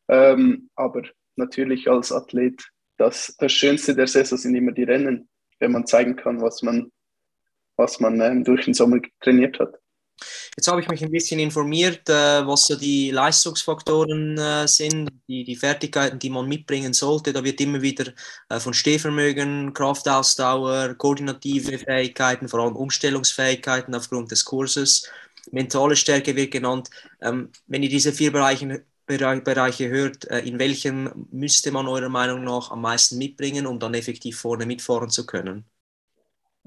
Ähm, 0.08 0.70
aber 0.74 1.02
natürlich 1.34 1.88
als 1.88 2.12
Athlet, 2.12 2.68
das, 2.96 3.34
das 3.38 3.52
Schönste 3.52 3.94
der 3.94 4.06
Saison 4.06 4.38
sind 4.38 4.54
immer 4.54 4.72
die 4.72 4.84
Rennen, 4.84 5.28
wenn 5.58 5.72
man 5.72 5.86
zeigen 5.86 6.16
kann, 6.16 6.40
was 6.40 6.62
man, 6.62 6.92
was 7.76 8.00
man 8.00 8.20
ähm, 8.20 8.44
durch 8.44 8.64
den 8.64 8.74
Sommer 8.74 9.00
trainiert 9.20 9.58
hat. 9.58 9.74
Jetzt 10.56 10.68
habe 10.68 10.80
ich 10.80 10.88
mich 10.88 11.02
ein 11.04 11.10
bisschen 11.10 11.38
informiert, 11.38 12.08
äh, 12.08 12.46
was 12.46 12.66
so 12.66 12.76
die 12.76 13.10
Leistungsfaktoren 13.10 14.38
äh, 14.38 14.66
sind, 14.66 15.10
die, 15.28 15.44
die 15.44 15.56
Fertigkeiten, 15.56 16.18
die 16.18 16.30
man 16.30 16.48
mitbringen 16.48 16.92
sollte. 16.92 17.32
Da 17.32 17.44
wird 17.44 17.60
immer 17.60 17.82
wieder 17.82 18.12
äh, 18.48 18.58
von 18.58 18.72
Stehvermögen, 18.72 19.74
Kraftausdauer, 19.74 20.94
koordinative 20.94 21.78
Fähigkeiten, 21.78 22.48
vor 22.48 22.60
allem 22.60 22.76
Umstellungsfähigkeiten 22.76 23.94
aufgrund 23.94 24.30
des 24.30 24.44
Kurses 24.44 25.08
mentale 25.52 25.96
Stärke 25.96 26.36
wird 26.36 26.50
genannt. 26.50 26.90
Ähm, 27.20 27.50
wenn 27.66 27.82
ihr 27.82 27.88
diese 27.88 28.12
vier 28.12 28.32
Bereiche, 28.32 28.84
Bereiche 29.06 29.88
hört, 29.88 30.24
äh, 30.30 30.40
in 30.40 30.58
welchen 30.58 31.28
müsste 31.30 31.70
man 31.70 31.86
eurer 31.86 32.08
Meinung 32.08 32.44
nach 32.44 32.70
am 32.70 32.82
meisten 32.82 33.18
mitbringen, 33.18 33.66
um 33.66 33.78
dann 33.78 33.94
effektiv 33.94 34.38
vorne 34.38 34.66
mitfahren 34.66 35.10
zu 35.10 35.26
können? 35.26 35.64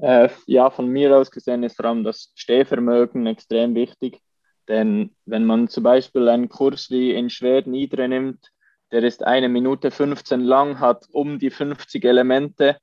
Äh, 0.01 0.29
ja, 0.45 0.69
von 0.69 0.87
mir 0.87 1.15
aus 1.15 1.29
gesehen 1.29 1.63
ist 1.63 1.75
vor 1.75 1.85
allem 1.85 2.03
das 2.03 2.31
Stehvermögen 2.35 3.25
extrem 3.27 3.75
wichtig. 3.75 4.21
Denn 4.67 5.15
wenn 5.25 5.45
man 5.45 5.67
zum 5.67 5.83
Beispiel 5.83 6.29
einen 6.29 6.47
Kurs 6.47 6.89
wie 6.89 7.13
in 7.13 7.29
Schweden 7.29 7.73
Idre 7.73 8.07
nimmt, 8.07 8.51
der 8.91 9.03
ist 9.03 9.23
eine 9.23 9.49
Minute 9.49 9.91
15 9.91 10.41
lang, 10.41 10.79
hat 10.79 11.05
um 11.11 11.39
die 11.39 11.49
50 11.49 12.03
Elemente. 12.05 12.77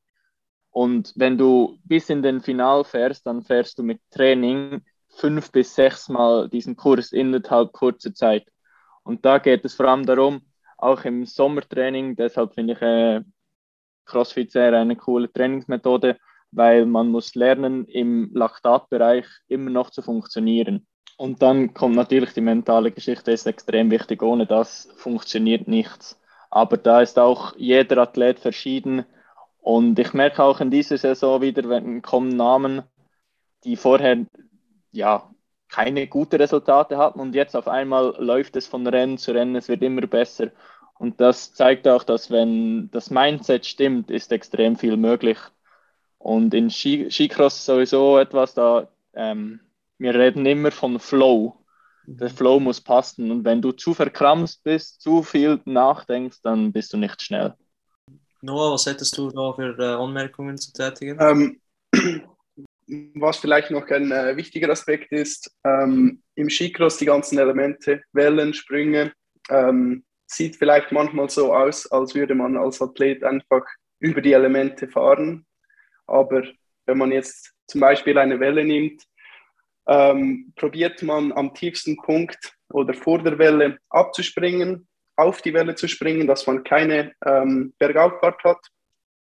Und 0.71 1.13
wenn 1.17 1.39
du 1.39 1.79
bis 1.85 2.11
in 2.11 2.23
den 2.23 2.41
Final 2.41 2.85
fährst, 2.85 3.27
dann 3.27 3.43
fährst 3.43 3.79
du 3.79 3.83
mit 3.83 4.01
Training 4.11 4.83
fünf 5.09 5.51
bis 5.51 5.75
sechs 5.75 6.09
Mal 6.09 6.49
diesen 6.49 6.77
Kurs 6.77 7.13
innerhalb 7.13 7.73
kurzer 7.73 8.13
Zeit. 8.15 8.47
Und 9.03 9.25
da 9.25 9.39
geht 9.39 9.65
es 9.65 9.75
vor 9.75 9.87
allem 9.87 10.05
darum, 10.05 10.43
auch 10.77 11.05
im 11.05 11.25
Sommertraining, 11.25 12.17
deshalb 12.17 12.55
finde 12.55 12.75
ich 12.75 12.83
äh, 12.83 13.23
CrossFit 14.05 14.53
sehr 14.53 14.75
eine 14.75 14.97
coole 14.97 15.33
Trainingsmethode, 15.33 16.19
weil 16.53 16.87
man 16.87 17.09
muss 17.11 17.35
lernen, 17.35 17.87
im 17.87 18.31
Laktatbereich 18.35 19.27
immer 19.49 19.71
noch 19.71 19.91
zu 19.91 20.03
funktionieren. 20.03 20.87
Und 21.17 21.43
dann 21.43 21.73
kommt 21.75 21.97
natürlich 21.97 22.35
die 22.35 22.41
mentale 22.41 22.91
Geschichte, 22.91 23.33
ist 23.33 23.47
extrem 23.47 23.91
wichtig. 23.91 24.23
Ohne 24.23 24.47
das 24.47 24.89
funktioniert 24.97 25.67
nichts. 25.67 26.21
Aber 26.51 26.77
da 26.77 27.01
ist 27.01 27.19
auch 27.19 27.57
jeder 27.57 27.99
Athlet 27.99 28.39
verschieden. 28.39 29.07
Und 29.59 29.99
ich 29.99 30.13
merke 30.13 30.43
auch 30.43 30.61
in 30.61 30.71
dieser 30.71 30.99
Saison 30.99 31.41
wieder, 31.41 31.69
wenn 31.69 32.03
kommen 32.03 32.37
Namen, 32.37 32.83
die 33.65 33.77
vorher 33.77 34.27
ja 34.93 35.31
keine 35.69 36.07
guten 36.07 36.37
Resultate 36.37 36.97
hatten 36.97 37.21
und 37.21 37.35
jetzt 37.35 37.57
auf 37.57 37.67
einmal 37.69 38.15
läuft 38.19 38.57
es 38.57 38.67
von 38.67 38.87
Rennen 38.87 39.19
zu 39.19 39.33
Rennen, 39.33 39.57
es 39.57 39.69
wird 39.69 39.83
immer 39.83 40.07
besser. 40.07 40.53
Und 40.99 41.21
das 41.21 41.53
zeigt 41.55 41.87
auch, 41.89 42.05
dass 42.05 42.31
wenn 42.31 42.91
das 42.93 43.11
Mindset 43.11 43.67
stimmt, 43.67 44.11
ist 44.11 44.33
extrem 44.33 44.77
viel 44.77 44.97
möglich. 44.97 45.39
Und 46.19 46.55
in 46.55 46.71
Skicross 46.71 47.65
sowieso 47.65 48.19
etwas, 48.19 48.55
da 48.55 48.89
ähm, 49.15 49.61
wir 49.99 50.15
reden 50.15 50.45
immer 50.47 50.71
von 50.71 50.99
Flow. 50.99 51.57
Der 52.07 52.31
Flow 52.31 52.61
muss 52.61 52.81
passen. 52.81 53.31
Und 53.31 53.45
wenn 53.45 53.61
du 53.61 53.73
zu 53.73 53.95
verkrampft 53.95 54.63
bist, 54.63 55.01
zu 55.01 55.23
viel 55.23 55.61
nachdenkst, 55.65 56.41
dann 56.43 56.73
bist 56.73 56.93
du 56.93 56.97
nicht 56.97 57.21
schnell. 57.21 57.55
Noah, 58.43 58.73
was 58.73 58.87
hättest 58.87 59.17
du 59.19 59.31
da 59.31 59.53
für 59.55 59.77
äh, 59.79 59.95
Anmerkungen 59.95 60.57
zu 60.57 60.73
tätigen? 60.73 61.19
Ähm, 61.21 61.61
was 63.15 63.39
vielleicht 63.39 63.71
noch 63.71 63.89
ein 63.89 64.13
äh, 64.13 64.37
wichtiger 64.37 64.71
Aspekt 64.71 65.11
ist, 65.11 65.51
ähm, 65.65 66.23
im 66.37 66.49
Skicross 66.49 66.99
die 66.99 67.07
ganzen 67.07 67.39
Elemente, 67.39 68.03
Wellen, 68.13 68.55
Sprünge, 68.55 69.13
ähm, 69.51 70.05
sieht 70.27 70.57
vielleicht 70.57 70.93
manchmal 70.93 71.29
so 71.29 71.53
aus, 71.55 71.91
als 71.91 72.15
würde 72.15 72.35
man 72.35 72.57
als 72.57 72.81
Athlet 72.81 73.25
einfach 73.25 73.65
über 73.99 74.21
die 74.21 74.33
Elemente 74.33 74.87
fahren. 74.87 75.47
Aber 76.07 76.45
wenn 76.87 76.99
man 76.99 77.13
jetzt 77.13 77.53
zum 77.67 77.81
Beispiel 77.81 78.17
eine 78.19 78.41
Welle 78.41 78.65
nimmt, 78.65 79.03
ähm, 79.89 80.53
probiert 80.57 81.03
man 81.03 81.33
am 81.33 81.55
tiefsten 81.55 81.97
Punkt 81.97 82.57
oder 82.71 82.95
vor 82.95 83.23
der 83.23 83.39
Welle 83.39 83.79
abzuspringen, 83.89 84.89
auf 85.17 85.43
die 85.43 85.55
Welle 85.55 85.75
zu 85.75 85.89
springen, 85.89 86.27
dass 86.27 86.47
man 86.47 86.65
keine 86.65 87.13
ähm, 87.25 87.73
Bergauffahrt 87.79 88.43
hat, 88.45 88.59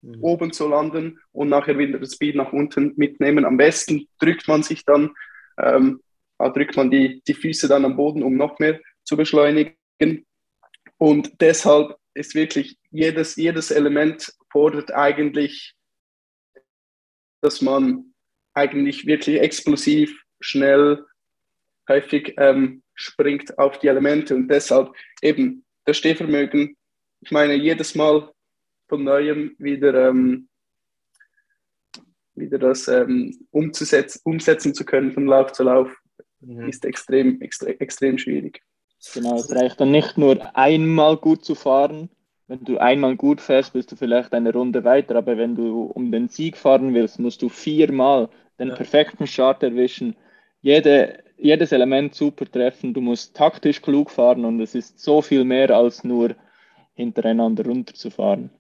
mhm. 0.03 0.23
oben 0.23 0.53
zu 0.53 0.69
landen 0.69 1.21
und 1.33 1.49
nachher 1.49 1.79
wieder 1.79 1.99
das 1.99 2.15
Speed 2.15 2.37
nach 2.37 2.53
unten 2.53 2.93
mitnehmen. 2.97 3.45
Am 3.45 3.57
besten 3.57 4.07
drückt 4.19 4.49
man 4.49 4.63
sich 4.63 4.85
dann, 4.85 5.15
ähm, 5.59 6.01
drückt 6.39 6.77
man 6.77 6.91
die, 6.91 7.23
die 7.27 7.35
Füße 7.35 7.69
dann 7.69 7.85
am 7.85 7.97
Boden, 7.97 8.23
um 8.23 8.37
noch 8.37 8.59
mehr 8.59 8.81
zu 9.05 9.17
beschleunigen. 9.17 9.77
Und 10.99 11.41
deshalb 11.41 11.97
ist 12.15 12.35
wirklich 12.35 12.79
jedes, 12.91 13.37
jedes 13.37 13.71
Element 13.71 14.33
fordert 14.51 14.93
eigentlich, 14.93 15.76
dass 17.47 17.63
man 17.63 18.13
eigentlich 18.55 19.07
wirklich 19.07 19.41
explosiv 19.41 20.21
schnell, 20.41 21.05
häufig 21.89 22.35
ähm, 22.39 22.83
springt 22.95 23.57
auf 23.57 23.79
die 23.79 23.87
Elemente 23.87 24.35
und 24.35 24.49
deshalb 24.49 24.93
eben 25.23 25.65
das 25.85 25.97
Stehvermögen. 25.97 26.77
Ich 27.21 27.31
meine, 27.31 27.55
jedes 27.55 27.95
Mal 27.95 28.29
von 28.89 29.05
neuem 29.05 29.55
wieder, 29.59 30.09
ähm, 30.09 30.49
wieder 32.35 32.59
das 32.59 32.89
ähm, 32.89 33.39
umzusetzen, 33.53 34.21
umsetzen 34.25 34.75
zu 34.75 34.85
können 34.85 35.13
von 35.13 35.27
Lauf 35.27 35.53
zu 35.53 35.63
Lauf, 35.63 35.97
mhm. 36.41 36.69
ist 36.69 36.85
extrem, 36.85 37.41
extrem, 37.41 37.79
extrem 37.79 38.19
schwierig. 38.19 38.61
Genau, 39.15 39.37
es 39.37 39.55
reicht 39.55 39.81
dann 39.81 39.93
nicht 39.93 40.19
nur 40.19 40.57
einmal 40.57 41.17
gut 41.17 41.45
zu 41.45 41.55
fahren. 41.55 42.11
Wenn 42.49 42.65
du 42.65 42.79
einmal 42.79 43.17
gut 43.17 43.41
fährst, 43.41 43.73
bist 43.73 43.91
du 43.91 43.97
vielleicht 43.97 44.33
eine 44.33 44.53
Runde 44.53 44.85
weiter, 44.85 45.17
aber 45.17 45.37
wenn 45.37 45.57
du 45.57 45.83
um 45.83 46.13
den 46.13 46.29
Sieg 46.29 46.57
fahren 46.57 46.95
willst, 46.95 47.19
musst 47.19 47.43
du 47.43 47.49
viermal 47.49 48.29
den 48.59 48.69
ja. 48.69 48.75
perfekten 48.75 49.27
Start 49.27 49.63
erwischen 49.63 50.17
jede, 50.63 51.23
jedes 51.37 51.73
Element 51.73 52.15
super 52.15 52.51
treffen. 52.51 52.95
Du 52.95 53.01
musst 53.01 53.35
taktisch 53.35 53.83
klug 53.83 54.11
fahren 54.11 54.45
und 54.45 54.61
es 54.61 54.75
ist 54.75 55.01
so 55.01 55.23
viel 55.23 55.45
mehr 55.45 55.71
als 55.71 56.05
nur 56.05 56.35
hintereinander 56.95 57.65
runterzufahren. 57.65 58.51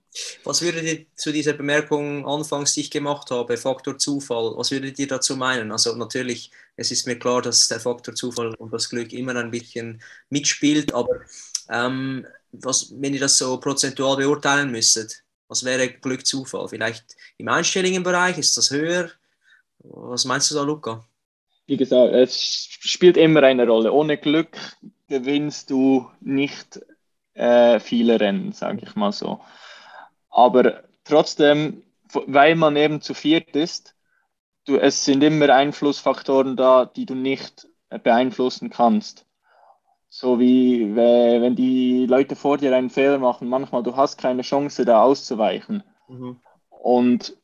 Was 0.44 0.62
würdet 0.62 0.84
ihr 0.84 1.06
zu 1.14 1.32
dieser 1.32 1.52
Bemerkung 1.52 2.26
anfangs, 2.26 2.74
die 2.74 2.80
ich 2.80 2.90
gemacht 2.90 3.30
habe, 3.30 3.56
Faktor 3.56 3.98
Zufall, 3.98 4.54
was 4.56 4.70
würdet 4.70 4.98
ihr 4.98 5.06
dazu 5.06 5.36
meinen? 5.36 5.72
Also 5.72 5.94
natürlich, 5.94 6.50
es 6.76 6.90
ist 6.90 7.06
mir 7.06 7.18
klar, 7.18 7.42
dass 7.42 7.68
der 7.68 7.80
Faktor 7.80 8.14
Zufall 8.14 8.54
und 8.54 8.72
das 8.72 8.88
Glück 8.88 9.12
immer 9.12 9.36
ein 9.36 9.50
bisschen 9.50 10.00
mitspielt, 10.30 10.94
aber 10.94 11.20
ähm, 11.70 12.26
was, 12.62 12.92
wenn 13.00 13.14
ihr 13.14 13.20
das 13.20 13.38
so 13.38 13.58
prozentual 13.58 14.16
beurteilen 14.16 14.70
müsstet, 14.70 15.22
was 15.48 15.64
wäre 15.64 15.88
Glück 15.88 16.26
Zufall? 16.26 16.68
Vielleicht 16.68 17.04
im 17.38 17.48
einstelligen 17.48 18.02
Bereich, 18.02 18.38
ist 18.38 18.56
das 18.56 18.70
höher? 18.70 19.10
Was 19.78 20.24
meinst 20.24 20.50
du 20.50 20.56
da, 20.56 20.62
Luca? 20.62 21.04
wie 21.66 21.76
gesagt, 21.76 22.12
es 22.12 22.68
spielt 22.80 23.16
immer 23.16 23.42
eine 23.42 23.66
Rolle. 23.66 23.92
Ohne 23.92 24.16
Glück 24.16 24.56
gewinnst 25.08 25.70
du 25.70 26.08
nicht 26.20 26.80
äh, 27.34 27.80
viele 27.80 28.20
Rennen, 28.20 28.52
sage 28.52 28.80
ich 28.82 28.94
mal 28.94 29.12
so. 29.12 29.40
Aber 30.30 30.84
trotzdem, 31.04 31.82
weil 32.12 32.54
man 32.54 32.76
eben 32.76 33.00
zu 33.00 33.14
viert 33.14 33.56
ist, 33.56 33.94
du, 34.64 34.76
es 34.76 35.04
sind 35.04 35.22
immer 35.22 35.50
Einflussfaktoren 35.50 36.56
da, 36.56 36.84
die 36.86 37.06
du 37.06 37.14
nicht 37.14 37.68
beeinflussen 38.02 38.70
kannst. 38.70 39.25
So 40.08 40.40
wie 40.40 40.94
wenn 40.96 41.56
die 41.56 42.06
Leute 42.06 42.36
vor 42.36 42.58
dir 42.58 42.74
einen 42.74 42.90
Fehler 42.90 43.18
machen, 43.18 43.48
manchmal 43.48 43.82
du 43.82 43.96
hast 43.96 44.18
keine 44.18 44.42
Chance, 44.42 44.84
da 44.84 45.02
auszuweichen. 45.02 45.82
Mhm. 46.08 46.40
Und 46.68 47.36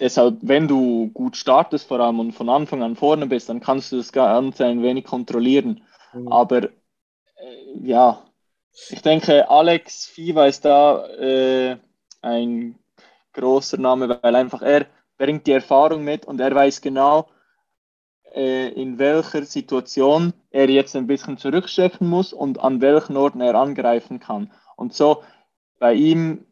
deshalb, 0.00 0.38
wenn 0.42 0.68
du 0.68 1.10
gut 1.12 1.36
startest 1.36 1.86
vor 1.86 2.00
allem 2.00 2.20
und 2.20 2.32
von 2.32 2.48
Anfang 2.48 2.82
an 2.82 2.96
vorne 2.96 3.26
bist, 3.26 3.48
dann 3.48 3.60
kannst 3.60 3.92
du 3.92 3.98
das 3.98 4.12
Ganze 4.12 4.66
ein 4.66 4.82
wenig 4.82 5.04
kontrollieren. 5.04 5.84
Mhm. 6.12 6.28
Aber 6.28 6.64
äh, 6.64 6.70
ja, 7.82 8.24
ich 8.88 9.02
denke, 9.02 9.48
Alex 9.50 10.06
Fiva 10.06 10.46
ist 10.46 10.64
da 10.64 11.06
äh, 11.06 11.76
ein 12.22 12.78
großer 13.32 13.78
Name, 13.78 14.08
weil 14.08 14.34
einfach 14.34 14.62
er 14.62 14.86
bringt 15.18 15.46
die 15.46 15.52
Erfahrung 15.52 16.04
mit 16.04 16.24
und 16.24 16.40
er 16.40 16.54
weiß 16.54 16.80
genau, 16.80 17.28
in 18.34 18.98
welcher 18.98 19.44
Situation 19.44 20.32
er 20.50 20.70
jetzt 20.70 20.96
ein 20.96 21.06
bisschen 21.06 21.36
zurückstecken 21.36 22.08
muss 22.08 22.32
und 22.32 22.60
an 22.60 22.80
welchen 22.80 23.16
Orten 23.16 23.40
er 23.40 23.54
angreifen 23.54 24.20
kann. 24.20 24.50
Und 24.76 24.94
so 24.94 25.22
bei 25.78 25.94
ihm 25.94 26.46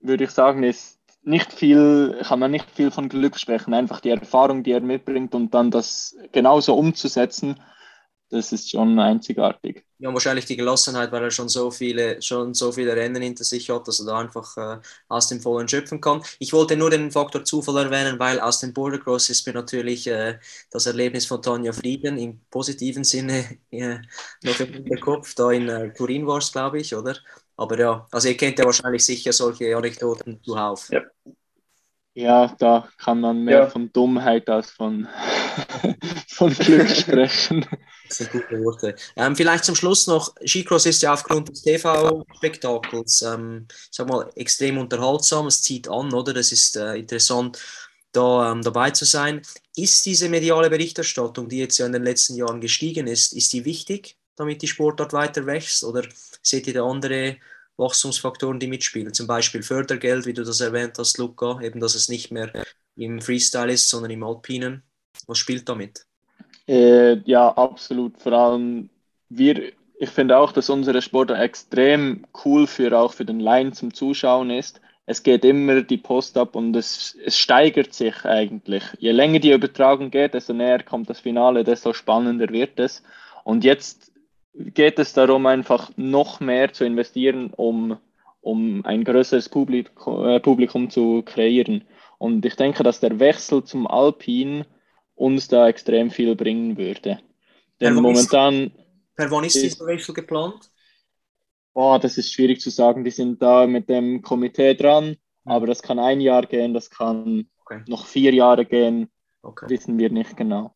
würde 0.00 0.24
ich 0.24 0.30
sagen, 0.30 0.62
ist 0.62 0.98
nicht 1.22 1.52
viel, 1.52 2.18
kann 2.22 2.38
man 2.38 2.50
nicht 2.50 2.70
viel 2.70 2.90
von 2.90 3.08
Glück 3.08 3.38
sprechen. 3.38 3.74
Einfach 3.74 4.00
die 4.00 4.10
Erfahrung, 4.10 4.62
die 4.62 4.72
er 4.72 4.80
mitbringt 4.80 5.34
und 5.34 5.52
dann 5.54 5.70
das 5.70 6.16
genauso 6.32 6.74
umzusetzen, 6.74 7.60
das 8.30 8.52
ist 8.52 8.70
schon 8.70 8.98
einzigartig. 8.98 9.84
Ja, 9.98 10.12
wahrscheinlich 10.12 10.44
die 10.44 10.56
Gelassenheit, 10.56 11.10
weil 11.12 11.24
er 11.24 11.30
schon 11.30 11.48
so 11.48 11.70
viele, 11.70 12.20
schon 12.20 12.54
so 12.54 12.70
viele 12.72 12.94
Rennen 12.94 13.22
hinter 13.22 13.42
sich 13.42 13.70
hat, 13.70 13.88
dass 13.88 14.00
er 14.00 14.06
da 14.06 14.18
einfach 14.18 14.56
äh, 14.56 14.80
aus 15.08 15.28
dem 15.28 15.40
Vollen 15.40 15.66
schöpfen 15.66 16.00
kann. 16.00 16.22
Ich 16.38 16.52
wollte 16.52 16.76
nur 16.76 16.90
den 16.90 17.10
Faktor 17.10 17.44
Zufall 17.44 17.84
erwähnen, 17.84 18.18
weil 18.18 18.38
aus 18.38 18.60
dem 18.60 18.72
Border 18.72 18.98
Cross 18.98 19.30
ist 19.30 19.46
mir 19.46 19.54
natürlich 19.54 20.06
äh, 20.06 20.38
das 20.70 20.86
Erlebnis 20.86 21.26
von 21.26 21.42
Tanja 21.42 21.72
Frieden 21.72 22.18
im 22.18 22.40
positiven 22.50 23.02
Sinne 23.02 23.58
äh, 23.70 23.98
noch 24.44 24.60
im 24.60 25.00
Kopf, 25.00 25.34
da 25.34 25.50
in 25.50 25.68
äh, 25.68 25.92
Turin 25.94 26.26
war 26.26 26.38
es, 26.38 26.52
glaube 26.52 26.78
ich, 26.78 26.94
oder? 26.94 27.16
Aber 27.56 27.78
ja, 27.78 28.06
also 28.12 28.28
ihr 28.28 28.36
kennt 28.36 28.58
ja 28.58 28.64
wahrscheinlich 28.66 29.04
sicher 29.04 29.32
solche 29.32 29.76
Anekdoten 29.76 30.40
zuhauf. 30.44 30.90
Ja. 30.90 31.02
ja, 32.14 32.54
da 32.58 32.88
kann 32.98 33.20
man 33.20 33.42
mehr 33.42 33.60
ja. 33.60 33.66
von 33.66 33.92
Dummheit 33.92 34.48
als 34.48 34.70
von, 34.70 35.08
von 36.28 36.52
Glück 36.52 36.88
sprechen. 36.88 37.66
Das 38.08 38.18
sind 38.18 38.32
gute 38.32 38.62
Worte. 38.64 38.96
Ähm, 39.16 39.36
vielleicht 39.36 39.64
zum 39.64 39.74
Schluss 39.74 40.06
noch, 40.06 40.34
Skicross 40.44 40.86
ist 40.86 41.02
ja 41.02 41.12
aufgrund 41.12 41.48
des 41.50 41.62
TV-Spektakels, 41.62 43.22
ähm, 43.22 43.66
sag 43.90 44.08
mal, 44.08 44.30
extrem 44.34 44.78
unterhaltsam, 44.78 45.46
es 45.46 45.62
zieht 45.62 45.88
an, 45.88 46.12
oder? 46.12 46.32
Das 46.32 46.52
ist 46.52 46.76
äh, 46.76 46.94
interessant 46.96 47.58
da 48.12 48.52
ähm, 48.52 48.62
dabei 48.62 48.90
zu 48.90 49.04
sein. 49.04 49.42
Ist 49.76 50.06
diese 50.06 50.28
mediale 50.28 50.70
Berichterstattung, 50.70 51.48
die 51.48 51.58
jetzt 51.58 51.78
ja 51.78 51.86
in 51.86 51.92
den 51.92 52.02
letzten 52.04 52.34
Jahren 52.36 52.60
gestiegen 52.60 53.06
ist, 53.06 53.32
ist 53.32 53.52
die 53.52 53.64
wichtig, 53.64 54.16
damit 54.36 54.62
die 54.62 54.68
Sportart 54.68 55.12
weiter 55.12 55.46
wächst? 55.46 55.84
Oder 55.84 56.06
seht 56.42 56.66
ihr 56.66 56.74
da 56.74 56.84
andere 56.84 57.36
Wachstumsfaktoren, 57.76 58.58
die 58.58 58.66
mitspielen? 58.66 59.12
Zum 59.14 59.26
Beispiel 59.26 59.62
Fördergeld, 59.62 60.26
wie 60.26 60.32
du 60.32 60.44
das 60.44 60.60
erwähnt 60.60 60.98
hast, 60.98 61.18
Luca, 61.18 61.60
eben, 61.60 61.80
dass 61.80 61.94
es 61.94 62.08
nicht 62.08 62.30
mehr 62.30 62.52
im 62.96 63.20
Freestyle 63.20 63.72
ist, 63.72 63.88
sondern 63.88 64.10
im 64.10 64.24
Alpinen. 64.24 64.82
Was 65.26 65.38
spielt 65.38 65.68
damit? 65.68 66.07
Äh, 66.68 67.20
ja, 67.24 67.48
absolut. 67.56 68.18
Vor 68.18 68.32
allem 68.32 68.90
wir, 69.30 69.72
ich 69.98 70.10
finde 70.10 70.36
auch, 70.36 70.52
dass 70.52 70.70
unsere 70.70 71.02
Sport 71.02 71.30
extrem 71.30 72.26
cool 72.44 72.66
für 72.66 72.96
auch 72.96 73.14
für 73.14 73.24
den 73.24 73.40
Laien 73.40 73.72
zum 73.72 73.92
Zuschauen 73.94 74.50
ist. 74.50 74.80
Es 75.06 75.22
geht 75.22 75.44
immer 75.46 75.80
die 75.80 75.96
Post 75.96 76.36
ab 76.36 76.54
und 76.54 76.76
es, 76.76 77.16
es 77.24 77.38
steigert 77.38 77.94
sich 77.94 78.24
eigentlich. 78.26 78.84
Je 78.98 79.12
länger 79.12 79.38
die 79.38 79.52
Übertragung 79.52 80.10
geht, 80.10 80.34
desto 80.34 80.52
näher 80.52 80.82
kommt 80.82 81.08
das 81.08 81.20
Finale, 81.20 81.64
desto 81.64 81.94
spannender 81.94 82.50
wird 82.50 82.78
es. 82.78 83.02
Und 83.44 83.64
jetzt 83.64 84.12
geht 84.54 84.98
es 84.98 85.14
darum, 85.14 85.46
einfach 85.46 85.90
noch 85.96 86.40
mehr 86.40 86.74
zu 86.74 86.84
investieren, 86.84 87.54
um, 87.56 87.96
um 88.42 88.84
ein 88.84 89.04
größeres 89.04 89.48
Publikum, 89.48 90.26
äh, 90.26 90.40
Publikum 90.40 90.90
zu 90.90 91.22
kreieren. 91.22 91.84
Und 92.18 92.44
ich 92.44 92.56
denke, 92.56 92.82
dass 92.82 93.00
der 93.00 93.18
Wechsel 93.18 93.64
zum 93.64 93.86
Alpin 93.86 94.66
uns 95.18 95.48
da 95.48 95.68
extrem 95.68 96.10
viel 96.10 96.34
bringen 96.36 96.76
würde. 96.76 97.20
Denn 97.80 97.94
per 97.94 98.02
momentan. 98.02 98.72
per 99.14 99.30
wann 99.30 99.44
ist 99.44 99.60
dieser 99.62 99.86
Wechsel 99.86 100.14
geplant? 100.14 100.70
Boah, 101.74 101.98
das 101.98 102.18
ist 102.18 102.32
schwierig 102.32 102.60
zu 102.60 102.70
sagen. 102.70 103.04
Die 103.04 103.10
sind 103.10 103.40
da 103.40 103.66
mit 103.66 103.88
dem 103.88 104.22
Komitee 104.22 104.74
dran, 104.74 105.10
mhm. 105.10 105.16
aber 105.44 105.66
das 105.66 105.82
kann 105.82 105.98
ein 105.98 106.20
Jahr 106.20 106.46
gehen, 106.46 106.74
das 106.74 106.90
kann 106.90 107.48
okay. 107.64 107.82
noch 107.86 108.06
vier 108.06 108.32
Jahre 108.34 108.64
gehen, 108.64 109.08
okay. 109.42 109.66
wissen 109.68 109.98
wir 109.98 110.10
nicht 110.10 110.36
genau. 110.36 110.74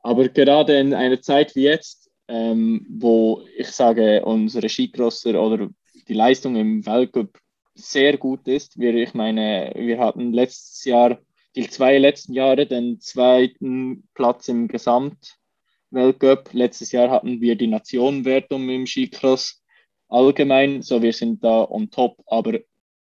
Aber 0.00 0.28
gerade 0.28 0.78
in 0.78 0.92
einer 0.94 1.20
Zeit 1.22 1.54
wie 1.54 1.62
jetzt, 1.62 2.10
ähm, 2.28 2.86
wo 2.90 3.42
ich 3.56 3.68
sage, 3.68 4.24
unsere 4.24 4.68
Skicrosser 4.68 5.40
oder 5.40 5.68
die 6.08 6.14
Leistung 6.14 6.56
im 6.56 6.84
Weltcup 6.84 7.38
sehr 7.74 8.16
gut 8.18 8.46
ist. 8.46 8.78
Wir, 8.78 8.94
ich 8.94 9.14
meine, 9.14 9.72
wir 9.76 9.98
hatten 9.98 10.32
letztes 10.32 10.84
Jahr, 10.84 11.18
die 11.56 11.68
zwei 11.68 11.98
letzten 11.98 12.32
Jahre, 12.32 12.66
den 12.66 13.00
zweiten 13.00 14.08
Platz 14.14 14.48
im 14.48 14.68
Gesamtweltcup. 14.68 16.52
Letztes 16.52 16.92
Jahr 16.92 17.10
hatten 17.10 17.40
wir 17.40 17.56
die 17.56 17.68
Nationenwertung 17.68 18.68
im 18.68 18.86
Skicross 18.86 19.62
allgemein, 20.08 20.82
so 20.82 21.02
wir 21.02 21.12
sind 21.12 21.42
da 21.44 21.64
on 21.64 21.90
top, 21.90 22.22
aber 22.26 22.60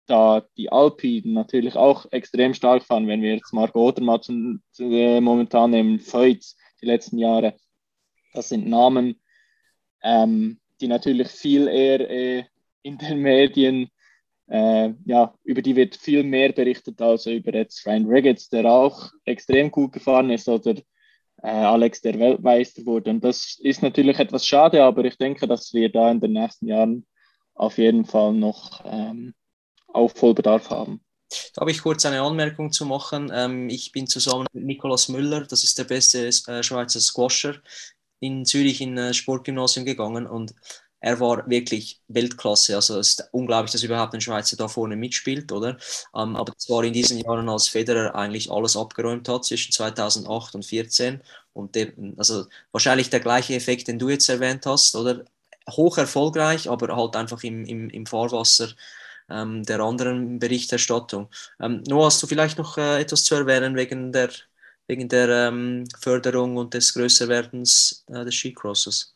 da 0.06 0.44
die 0.56 0.72
Alpinen 0.72 1.34
natürlich 1.34 1.76
auch 1.76 2.06
extrem 2.10 2.52
stark 2.54 2.82
fahren, 2.82 3.06
wenn 3.06 3.22
wir 3.22 3.34
jetzt 3.34 3.52
Marco 3.52 3.86
Odermatt 3.88 4.28
äh, 4.78 5.20
momentan 5.20 5.70
nehmen, 5.70 6.00
Feuz 6.00 6.56
die 6.80 6.86
letzten 6.86 7.18
Jahre, 7.18 7.54
das 8.32 8.48
sind 8.48 8.66
Namen, 8.66 9.20
ähm, 10.02 10.58
die 10.80 10.88
natürlich 10.88 11.28
viel 11.28 11.68
eher 11.68 12.10
äh, 12.10 12.44
in 12.82 12.98
den 12.98 13.18
Medien 13.18 13.90
äh, 14.50 14.92
ja, 15.04 15.32
über 15.44 15.62
die 15.62 15.76
wird 15.76 15.96
viel 15.96 16.24
mehr 16.24 16.52
berichtet 16.52 17.00
als 17.00 17.26
über 17.26 17.54
jetzt 17.54 17.86
Ryan 17.86 18.06
Riggets, 18.06 18.48
der 18.48 18.64
auch 18.66 19.10
extrem 19.24 19.70
gut 19.70 19.92
gefahren 19.92 20.30
ist, 20.30 20.48
oder 20.48 20.74
äh, 21.42 21.48
Alex, 21.48 22.00
der 22.00 22.18
Weltmeister 22.18 22.84
wurde. 22.84 23.10
Und 23.10 23.22
das 23.22 23.58
ist 23.60 23.82
natürlich 23.82 24.18
etwas 24.18 24.46
schade, 24.46 24.82
aber 24.82 25.04
ich 25.04 25.16
denke, 25.16 25.46
dass 25.46 25.72
wir 25.72 25.90
da 25.90 26.10
in 26.10 26.20
den 26.20 26.32
nächsten 26.32 26.66
Jahren 26.66 27.06
auf 27.54 27.78
jeden 27.78 28.04
Fall 28.04 28.32
noch 28.32 28.82
ähm, 28.84 29.34
Aufholbedarf 29.86 30.70
haben. 30.70 31.00
Da 31.54 31.60
habe 31.60 31.70
ich 31.70 31.82
kurz 31.82 32.04
eine 32.04 32.22
Anmerkung 32.22 32.72
zu 32.72 32.84
machen. 32.84 33.30
Ähm, 33.32 33.68
ich 33.68 33.92
bin 33.92 34.08
zusammen 34.08 34.46
mit 34.52 34.64
Nikolaus 34.64 35.08
Müller, 35.08 35.46
das 35.46 35.62
ist 35.62 35.78
der 35.78 35.84
beste 35.84 36.26
äh, 36.26 36.62
Schweizer 36.62 37.00
Squasher, 37.00 37.54
in 38.18 38.44
Zürich 38.44 38.80
in 38.80 38.98
äh, 38.98 39.14
Sportgymnasium 39.14 39.86
gegangen 39.86 40.26
und 40.26 40.54
er 41.00 41.18
war 41.20 41.48
wirklich 41.48 42.00
Weltklasse. 42.08 42.74
Also 42.76 42.98
es 42.98 43.10
ist 43.10 43.28
unglaublich, 43.32 43.72
dass 43.72 43.82
überhaupt 43.82 44.14
ein 44.14 44.20
Schweizer 44.20 44.56
da 44.56 44.68
vorne 44.68 44.96
mitspielt, 44.96 45.50
oder? 45.52 45.78
Ähm, 46.14 46.36
aber 46.36 46.52
das 46.52 46.68
war 46.68 46.84
in 46.84 46.92
diesen 46.92 47.18
Jahren, 47.18 47.48
als 47.48 47.68
Federer 47.68 48.14
eigentlich 48.14 48.50
alles 48.50 48.76
abgeräumt 48.76 49.28
hat 49.28 49.44
zwischen 49.44 49.72
2008 49.72 50.54
und 50.54 50.62
2014. 50.62 51.22
Und 51.52 51.74
der, 51.74 51.92
also 52.16 52.46
wahrscheinlich 52.72 53.10
der 53.10 53.20
gleiche 53.20 53.54
Effekt, 53.54 53.88
den 53.88 53.98
du 53.98 54.08
jetzt 54.08 54.28
erwähnt 54.28 54.66
hast, 54.66 54.94
oder? 54.96 55.24
Hoch 55.70 55.98
erfolgreich, 55.98 56.68
aber 56.68 56.96
halt 56.96 57.16
einfach 57.16 57.42
im, 57.44 57.64
im, 57.64 57.90
im 57.90 58.06
Fahrwasser 58.06 58.70
ähm, 59.28 59.62
der 59.64 59.80
anderen 59.80 60.38
Berichterstattung. 60.38 61.28
Ähm, 61.60 61.82
Noah, 61.88 62.06
hast 62.06 62.22
du 62.22 62.26
vielleicht 62.26 62.58
noch 62.58 62.76
äh, 62.78 63.00
etwas 63.00 63.24
zu 63.24 63.34
erwähnen 63.36 63.76
wegen 63.76 64.12
der, 64.12 64.30
wegen 64.86 65.08
der 65.08 65.28
ähm, 65.48 65.84
Förderung 66.00 66.56
und 66.56 66.74
des 66.74 66.92
Größerwerdens 66.94 68.04
äh, 68.08 68.24
des 68.24 68.34
Skicrosses? 68.34 69.14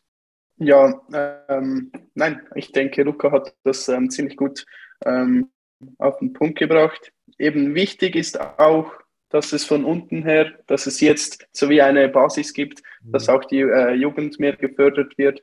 Ja, 0.57 1.01
ähm, 1.49 1.91
nein, 2.13 2.41
ich 2.55 2.71
denke, 2.71 3.03
Luca 3.03 3.31
hat 3.31 3.53
das 3.63 3.89
ähm, 3.89 4.09
ziemlich 4.09 4.37
gut 4.37 4.65
ähm, 5.03 5.49
auf 5.97 6.19
den 6.19 6.33
Punkt 6.33 6.59
gebracht. 6.59 7.11
Eben 7.37 7.75
wichtig 7.75 8.15
ist 8.15 8.39
auch, 8.39 8.91
dass 9.29 9.51
es 9.51 9.65
von 9.65 9.83
unten 9.83 10.23
her, 10.23 10.53
dass 10.67 10.87
es 10.87 11.01
jetzt 11.01 11.45
so 11.51 11.69
wie 11.69 11.81
eine 11.81 12.07
Basis 12.07 12.53
gibt, 12.53 12.81
mhm. 13.03 13.11
dass 13.11 13.27
auch 13.27 13.43
die 13.43 13.59
äh, 13.59 13.93
Jugend 13.93 14.39
mehr 14.39 14.55
gefördert 14.55 15.17
wird, 15.17 15.41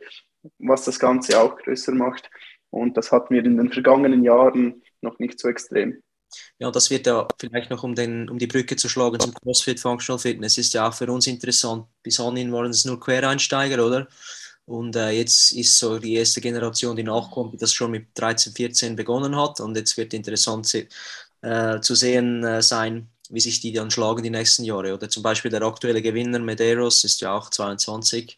was 0.59 0.85
das 0.85 0.99
Ganze 0.99 1.39
auch 1.39 1.57
größer 1.57 1.93
macht. 1.93 2.31
Und 2.71 2.97
das 2.97 3.13
hatten 3.13 3.35
wir 3.35 3.45
in 3.45 3.59
den 3.59 3.71
vergangenen 3.71 4.25
Jahren 4.25 4.83
noch 5.03 5.19
nicht 5.19 5.39
so 5.39 5.49
extrem. 5.49 6.03
Ja, 6.59 6.71
das 6.71 6.91
wird 6.91 7.07
ja 7.07 7.29
vielleicht 7.39 7.71
noch, 7.71 7.83
um, 7.83 7.95
den, 7.95 8.31
um 8.31 8.39
die 8.39 8.47
Brücke 8.47 8.77
zu 8.77 8.89
schlagen 8.89 9.21
zum 9.21 9.35
CrossFit 9.35 9.79
Functional 9.79 10.19
Fitness, 10.19 10.57
ist 10.57 10.73
ja 10.73 10.89
auch 10.89 10.95
für 10.95 11.11
uns 11.13 11.27
interessant. 11.27 11.85
Bis 12.03 12.19
anhin 12.19 12.51
waren 12.53 12.71
es 12.71 12.87
nur 12.87 12.99
Quereinsteiger, 12.99 13.85
oder? 13.85 14.09
Und 14.65 14.95
äh, 14.97 15.11
jetzt 15.11 15.53
ist 15.53 15.79
so 15.79 15.99
die 15.99 16.15
erste 16.15 16.41
Generation, 16.41 16.97
die 16.97 17.03
nachkommt, 17.03 17.53
die 17.53 17.59
das 17.59 17.73
schon 17.75 17.91
mit 17.91 18.09
13, 18.15 18.53
14 18.53 18.97
begonnen 18.97 19.37
hat. 19.37 19.61
Und 19.61 19.77
jetzt 19.77 19.97
wird 19.97 20.15
interessant 20.15 20.73
äh, 21.43 21.81
zu 21.81 21.95
sehen 21.95 22.45
äh, 22.45 22.63
sein, 22.63 23.09
wie 23.29 23.41
sich 23.41 23.61
die 23.61 23.73
dann 23.73 23.91
schlagen 23.91 24.23
die 24.23 24.31
nächsten 24.31 24.65
Jahre. 24.65 24.95
Oder 24.95 25.09
zum 25.09 25.23
Beispiel 25.23 25.51
der 25.51 25.63
aktuelle 25.63 26.03
Gewinner 26.03 26.39
Medeiros 26.39 27.03
ist 27.05 27.21
ja 27.21 27.35
auch 27.35 27.51
22. 27.51 28.37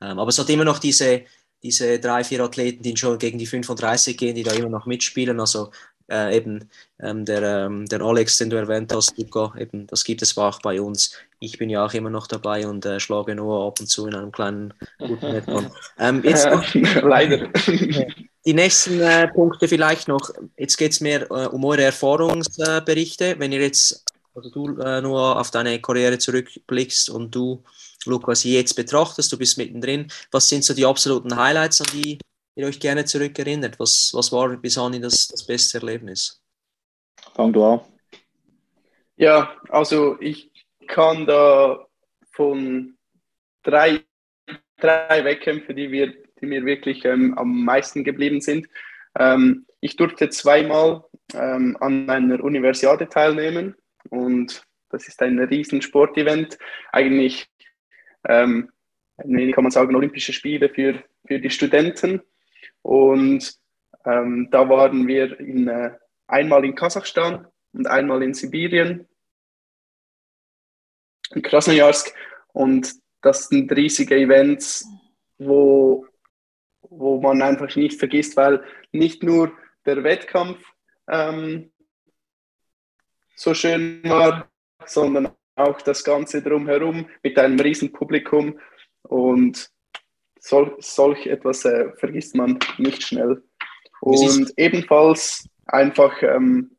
Ähm, 0.00 0.18
aber 0.18 0.28
es 0.28 0.38
hat 0.38 0.50
immer 0.50 0.64
noch 0.64 0.78
diese, 0.78 1.22
diese 1.62 1.98
drei, 2.00 2.24
vier 2.24 2.40
Athleten, 2.40 2.82
die 2.82 2.96
schon 2.96 3.18
gegen 3.18 3.38
die 3.38 3.46
35 3.46 4.16
gehen, 4.16 4.34
die 4.34 4.42
da 4.42 4.52
immer 4.52 4.68
noch 4.68 4.86
mitspielen. 4.86 5.40
Also 5.40 5.70
äh, 6.10 6.36
eben 6.36 6.68
ähm, 7.00 7.24
der, 7.24 7.42
ähm, 7.42 7.86
der 7.86 8.00
Alex, 8.00 8.38
den 8.38 8.50
du 8.50 8.56
erwähnt 8.56 8.92
hast, 8.94 9.16
Luca, 9.18 9.52
eben, 9.58 9.86
das 9.86 10.04
gibt 10.04 10.22
es 10.22 10.36
auch 10.36 10.60
bei 10.60 10.80
uns. 10.80 11.16
Ich 11.40 11.58
bin 11.58 11.70
ja 11.70 11.84
auch 11.84 11.94
immer 11.94 12.10
noch 12.10 12.26
dabei 12.26 12.66
und 12.66 12.86
äh, 12.86 13.00
schlage 13.00 13.34
nur 13.34 13.66
ab 13.66 13.80
und 13.80 13.86
zu 13.86 14.06
in 14.06 14.14
einem 14.14 14.32
kleinen 14.32 14.74
guten 14.98 15.32
Wettkampf. 15.32 15.74
ähm, 15.98 16.22
jetzt 16.24 16.46
Leider. 17.02 17.48
Die 18.44 18.54
nächsten 18.54 19.00
äh, 19.00 19.28
Punkte 19.28 19.68
vielleicht 19.68 20.08
noch. 20.08 20.30
Jetzt 20.56 20.76
geht 20.76 20.92
es 20.92 21.00
mehr 21.00 21.30
äh, 21.30 21.46
um 21.46 21.64
eure 21.64 21.84
Erfahrungsberichte. 21.84 23.36
Wenn 23.38 23.52
ihr 23.52 23.60
jetzt, 23.60 24.04
also 24.34 24.50
du 24.50 24.80
äh, 24.80 25.00
nur 25.00 25.38
auf 25.38 25.52
deine 25.52 25.80
Karriere 25.80 26.18
zurückblickst 26.18 27.08
und 27.10 27.32
du, 27.34 27.62
Lukas, 28.04 28.42
jetzt 28.42 28.74
betrachtest, 28.74 29.30
du 29.32 29.38
bist 29.38 29.58
mittendrin. 29.58 30.08
Was 30.32 30.48
sind 30.48 30.64
so 30.64 30.74
die 30.74 30.84
absoluten 30.84 31.36
Highlights, 31.36 31.80
an 31.82 31.86
die 31.92 32.18
ihr 32.54 32.66
euch 32.66 32.80
gerne 32.80 33.04
zurückerinnert? 33.04 33.78
Was, 33.78 34.12
was 34.14 34.32
war 34.32 34.56
bis 34.56 34.78
anhin 34.78 35.02
das, 35.02 35.28
das 35.28 35.46
beste 35.46 35.78
Erlebnis? 35.78 36.42
Fang 37.34 37.52
du 37.52 37.64
an. 37.64 37.80
Ja, 39.16 39.56
also 39.68 40.20
ich 40.20 40.50
kann 40.88 41.26
da 41.26 41.86
von 42.32 42.96
drei, 43.62 44.02
drei 44.78 45.24
Wettkämpfen, 45.24 45.76
die, 45.76 45.90
wir, 45.90 46.12
die 46.40 46.46
mir 46.46 46.64
wirklich 46.64 47.04
ähm, 47.04 47.36
am 47.38 47.64
meisten 47.64 48.04
geblieben 48.04 48.40
sind. 48.40 48.68
Ähm, 49.18 49.66
ich 49.80 49.96
durfte 49.96 50.28
zweimal 50.30 51.04
ähm, 51.34 51.76
an 51.80 52.08
einer 52.08 52.42
Universiade 52.42 53.08
teilnehmen 53.08 53.76
und 54.10 54.64
das 54.90 55.08
ist 55.08 55.22
ein 55.22 55.38
riesen 55.38 55.82
Sportevent. 55.82 56.58
Eigentlich 56.92 57.48
ähm, 58.28 58.70
kann 59.16 59.64
man 59.64 59.70
sagen, 59.70 59.94
Olympische 59.94 60.32
Spiele 60.32 60.68
für, 60.68 61.02
für 61.26 61.38
die 61.38 61.50
Studenten. 61.50 62.22
Und 62.82 63.54
ähm, 64.04 64.48
da 64.50 64.68
waren 64.68 65.06
wir 65.06 65.38
in, 65.38 65.68
äh, 65.68 65.96
einmal 66.26 66.64
in 66.64 66.74
Kasachstan 66.74 67.46
und 67.72 67.86
einmal 67.86 68.22
in 68.22 68.34
Sibirien, 68.34 69.08
in 71.34 71.42
Krasnojarsk. 71.42 72.14
Und 72.52 72.92
das 73.22 73.48
sind 73.48 73.70
riesige 73.72 74.16
Events, 74.16 74.86
wo, 75.38 76.06
wo 76.82 77.20
man 77.20 77.40
einfach 77.42 77.74
nicht 77.76 77.98
vergisst, 77.98 78.36
weil 78.36 78.64
nicht 78.90 79.22
nur 79.22 79.52
der 79.86 80.02
Wettkampf 80.04 80.64
ähm, 81.08 81.72
so 83.34 83.54
schön 83.54 84.02
war, 84.04 84.48
sondern 84.84 85.32
auch 85.54 85.80
das 85.82 86.04
Ganze 86.04 86.42
drumherum 86.42 87.08
mit 87.22 87.38
einem 87.38 87.58
riesen 87.58 87.92
Publikum. 87.92 88.58
Und 89.02 89.70
sol, 90.42 90.76
solch 90.80 91.26
etwas 91.26 91.64
äh, 91.64 91.92
vergisst 91.96 92.34
man 92.34 92.58
nicht 92.78 93.02
schnell. 93.02 93.42
Und 94.00 94.52
ebenfalls 94.56 95.48
einfach 95.66 96.20
ähm, 96.22 96.76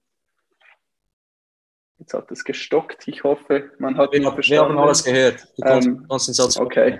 Jetzt 2.03 2.13
hat 2.13 2.29
es 2.33 2.43
gestockt. 2.43 3.07
Ich 3.07 3.23
hoffe, 3.23 3.71
man 3.79 3.95
hat 3.95 4.11
mich 4.11 4.21
verstanden. 4.27 4.73
Wir 4.73 4.77
haben 4.77 4.77
alles 4.77 5.05
gehört. 5.05 5.47
Du 5.55 5.61
kannst, 5.61 5.87
ähm, 5.87 6.05
kannst 6.09 6.27
den 6.27 6.33
Satz 6.33 6.57
okay. 6.57 6.99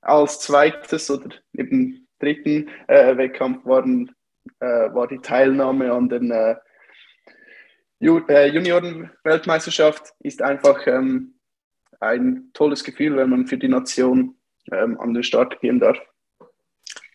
Als 0.00 0.40
zweites 0.40 1.10
oder 1.10 1.28
im 1.52 2.06
dritten 2.18 2.70
äh, 2.88 3.14
Wettkampf 3.18 3.66
waren, 3.66 4.14
äh, 4.60 4.66
war 4.94 5.08
die 5.08 5.18
Teilnahme 5.18 5.92
an 5.92 6.08
den 6.08 6.30
äh, 6.30 6.56
äh, 8.00 8.46
Junioren-Weltmeisterschaft. 8.46 10.14
Ist 10.20 10.40
einfach 10.40 10.86
ähm, 10.86 11.34
ein 12.00 12.48
tolles 12.54 12.82
Gefühl, 12.82 13.16
wenn 13.16 13.28
man 13.28 13.46
für 13.46 13.58
die 13.58 13.68
Nation 13.68 14.38
ähm, 14.72 14.98
an 15.00 15.14
den 15.14 15.22
Start 15.22 15.60
gehen 15.60 15.80
darf. 15.80 15.98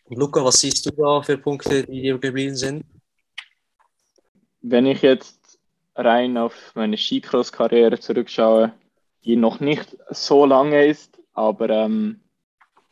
Und 0.04 0.18
Luca, 0.18 0.44
was 0.44 0.60
siehst 0.60 0.86
du 0.86 0.90
da 0.90 1.22
für 1.22 1.38
Punkte, 1.38 1.84
die 1.84 2.02
dir 2.02 2.18
geblieben 2.18 2.56
sind? 2.56 2.84
Wenn 4.60 4.86
ich 4.86 5.02
jetzt 5.02 5.60
rein 5.94 6.36
auf 6.36 6.72
meine 6.74 6.96
Skicross-Karriere 6.96 7.98
zurückschaue, 7.98 8.72
die 9.24 9.36
noch 9.36 9.60
nicht 9.60 9.96
so 10.10 10.46
lange 10.46 10.86
ist, 10.86 11.20
aber 11.32 11.70
ähm, 11.70 12.20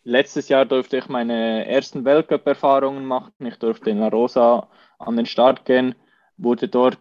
letztes 0.04 0.48
Jahr 0.48 0.64
durfte 0.64 0.98
ich 0.98 1.08
meine 1.08 1.66
ersten 1.66 2.04
Weltcup-Erfahrungen 2.04 3.04
machen. 3.04 3.32
Ich 3.40 3.56
durfte 3.56 3.90
in 3.90 3.98
La 3.98 4.08
Rosa 4.08 4.68
an 4.98 5.16
den 5.16 5.26
Start 5.26 5.64
gehen, 5.64 5.94
wurde 6.36 6.68
dort 6.68 6.98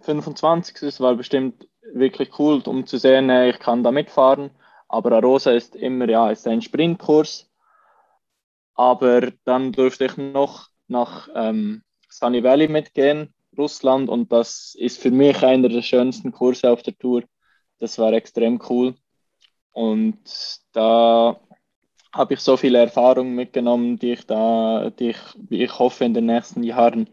25. 0.00 0.78
Das 0.80 1.00
war 1.00 1.14
bestimmt 1.14 1.68
wirklich 1.92 2.38
cool, 2.38 2.62
um 2.66 2.86
zu 2.86 2.98
sehen, 2.98 3.30
ich 3.30 3.58
kann 3.58 3.82
da 3.82 3.90
mitfahren. 3.90 4.50
Aber 4.90 5.12
Arosa 5.12 5.52
ist 5.52 5.76
immer 5.76 6.08
ja, 6.08 6.30
ist 6.30 6.48
ein 6.48 6.62
Sprintkurs. 6.62 7.48
Aber 8.74 9.30
dann 9.44 9.70
durfte 9.72 10.06
ich 10.06 10.16
noch 10.16 10.68
nach 10.88 11.28
ähm, 11.34 11.82
Sunny 12.08 12.42
Valley 12.42 12.66
mitgehen, 12.66 13.32
Russland, 13.56 14.08
und 14.08 14.32
das 14.32 14.74
ist 14.76 15.00
für 15.00 15.12
mich 15.12 15.44
einer 15.44 15.68
der 15.68 15.82
schönsten 15.82 16.32
Kurse 16.32 16.70
auf 16.70 16.82
der 16.82 16.98
Tour. 16.98 17.22
Das 17.78 17.98
war 17.98 18.12
extrem 18.12 18.60
cool. 18.68 18.96
Und 19.70 20.18
da 20.72 21.38
habe 22.12 22.34
ich 22.34 22.40
so 22.40 22.56
viele 22.56 22.78
Erfahrungen 22.78 23.36
mitgenommen, 23.36 23.96
die 23.96 24.12
ich 24.12 24.26
da, 24.26 24.90
die 24.90 25.10
ich, 25.10 25.18
wie 25.36 25.62
ich 25.62 25.78
hoffe, 25.78 26.04
in 26.04 26.14
den 26.14 26.26
nächsten 26.26 26.64
Jahren 26.64 27.10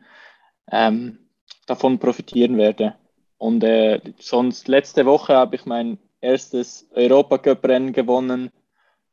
ähm, 0.71 1.19
davon 1.67 1.99
profitieren 1.99 2.57
werde. 2.57 2.95
Und 3.37 3.63
äh, 3.63 4.01
sonst 4.17 4.67
letzte 4.67 5.05
Woche 5.05 5.35
habe 5.35 5.55
ich 5.55 5.65
mein 5.67 5.99
erstes 6.21 6.87
Europacup-Rennen 6.91 7.93
gewonnen. 7.93 8.51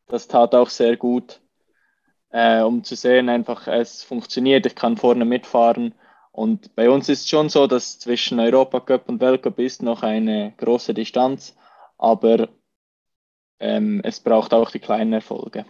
Das 0.06 0.28
tat 0.28 0.54
auch 0.54 0.68
sehr 0.68 0.96
gut, 0.96 1.40
äh, 2.30 2.60
um 2.62 2.84
zu 2.84 2.94
sehen, 2.94 3.28
einfach 3.28 3.66
es 3.66 4.02
funktioniert, 4.02 4.66
ich 4.66 4.74
kann 4.74 4.96
vorne 4.96 5.24
mitfahren. 5.24 5.94
Und 6.32 6.74
bei 6.74 6.90
uns 6.90 7.08
ist 7.08 7.20
es 7.20 7.28
schon 7.28 7.48
so, 7.48 7.66
dass 7.66 7.98
zwischen 8.00 8.40
Europacup 8.40 9.08
und 9.08 9.20
Weltcup 9.20 9.58
ist 9.60 9.82
noch 9.82 10.02
eine 10.02 10.52
große 10.56 10.92
Distanz, 10.92 11.56
aber 11.96 12.48
ähm, 13.60 14.00
es 14.02 14.20
braucht 14.20 14.52
auch 14.52 14.70
die 14.70 14.80
kleinen 14.80 15.12
Erfolge. 15.12 15.64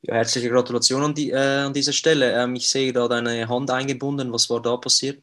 Ja, 0.00 0.14
herzliche 0.14 0.48
Gratulation 0.48 1.02
an, 1.02 1.14
die, 1.14 1.30
äh, 1.30 1.64
an 1.66 1.74
dieser 1.74 1.92
Stelle. 1.92 2.32
Ähm, 2.32 2.54
ich 2.54 2.68
sehe 2.70 2.94
da 2.94 3.08
deine 3.08 3.46
Hand 3.48 3.70
eingebunden. 3.70 4.32
Was 4.32 4.48
war 4.48 4.62
da 4.62 4.78
passiert? 4.78 5.22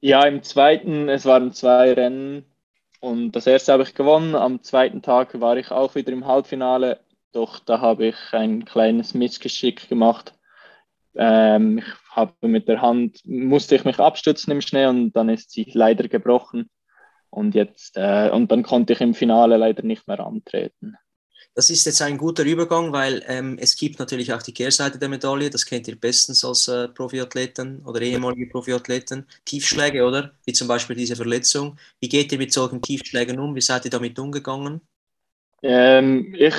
Ja, 0.00 0.26
im 0.26 0.42
zweiten, 0.42 1.08
es 1.08 1.24
waren 1.24 1.52
zwei 1.52 1.94
Rennen 1.94 2.51
und 3.02 3.32
das 3.32 3.48
erste 3.48 3.72
habe 3.72 3.82
ich 3.82 3.94
gewonnen. 3.94 4.36
Am 4.36 4.62
zweiten 4.62 5.02
Tag 5.02 5.40
war 5.40 5.56
ich 5.56 5.72
auch 5.72 5.96
wieder 5.96 6.12
im 6.12 6.24
Halbfinale, 6.24 7.00
doch 7.32 7.58
da 7.58 7.80
habe 7.80 8.06
ich 8.06 8.16
ein 8.30 8.64
kleines 8.64 9.12
Missgeschick 9.12 9.88
gemacht. 9.88 10.34
Ähm, 11.16 11.78
ich 11.78 11.84
habe 12.10 12.32
mit 12.46 12.68
der 12.68 12.80
Hand, 12.80 13.20
musste 13.24 13.74
ich 13.74 13.84
mich 13.84 13.98
abstützen 13.98 14.52
im 14.52 14.60
Schnee 14.60 14.86
und 14.86 15.12
dann 15.14 15.28
ist 15.28 15.50
sie 15.50 15.68
leider 15.74 16.06
gebrochen. 16.06 16.70
Und 17.28 17.56
jetzt, 17.56 17.96
äh, 17.96 18.30
und 18.30 18.52
dann 18.52 18.62
konnte 18.62 18.92
ich 18.92 19.00
im 19.00 19.14
Finale 19.14 19.56
leider 19.56 19.82
nicht 19.82 20.06
mehr 20.06 20.20
antreten. 20.20 20.96
Das 21.54 21.68
ist 21.68 21.84
jetzt 21.84 22.00
ein 22.00 22.16
guter 22.16 22.44
Übergang, 22.44 22.92
weil 22.92 23.22
ähm, 23.26 23.58
es 23.60 23.76
gibt 23.76 23.98
natürlich 23.98 24.32
auch 24.32 24.40
die 24.40 24.54
Kehrseite 24.54 24.98
der 24.98 25.10
Medaille, 25.10 25.50
das 25.50 25.66
kennt 25.66 25.86
ihr 25.86 26.00
bestens 26.00 26.42
als 26.44 26.66
äh, 26.66 26.88
Profiathleten 26.88 27.84
oder 27.84 28.00
ehemalige 28.00 28.46
Profiathleten. 28.46 29.26
Tiefschläge, 29.44 30.02
oder? 30.02 30.32
Wie 30.46 30.54
zum 30.54 30.66
Beispiel 30.66 30.96
diese 30.96 31.14
Verletzung. 31.14 31.76
Wie 32.00 32.08
geht 32.08 32.32
ihr 32.32 32.38
mit 32.38 32.54
solchen 32.54 32.80
Tiefschlägen 32.80 33.38
um? 33.38 33.54
Wie 33.54 33.60
seid 33.60 33.84
ihr 33.84 33.90
damit 33.90 34.18
umgegangen? 34.18 34.80
Ähm, 35.62 36.34
ich 36.38 36.54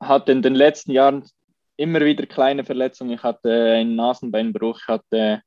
hatte 0.00 0.32
in 0.32 0.40
den 0.40 0.54
letzten 0.54 0.92
Jahren 0.92 1.24
immer 1.76 2.00
wieder 2.00 2.24
kleine 2.24 2.64
Verletzungen. 2.64 3.12
Ich 3.12 3.22
hatte 3.22 3.52
einen 3.52 3.96
Nasenbeinbruch, 3.96 4.80
ich 4.80 4.88
hatte 4.88 5.42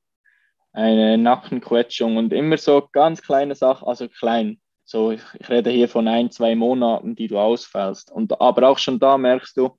eine 0.74 1.18
Nackenquetschung 1.18 2.18
und 2.18 2.32
immer 2.34 2.58
so 2.58 2.88
ganz 2.92 3.22
kleine 3.22 3.56
Sachen, 3.56 3.88
also 3.88 4.08
klein, 4.08 4.62
so, 4.92 5.12
ich, 5.12 5.22
ich 5.40 5.50
rede 5.50 5.70
hier 5.70 5.88
von 5.88 6.08
ein, 6.08 6.32
zwei 6.32 6.54
Monaten, 6.54 7.16
die 7.16 7.28
du 7.28 7.40
ausfällst. 7.40 8.12
Und, 8.12 8.40
aber 8.42 8.68
auch 8.68 8.78
schon 8.78 9.00
da 9.00 9.18
merkst 9.18 9.56
du, 9.56 9.78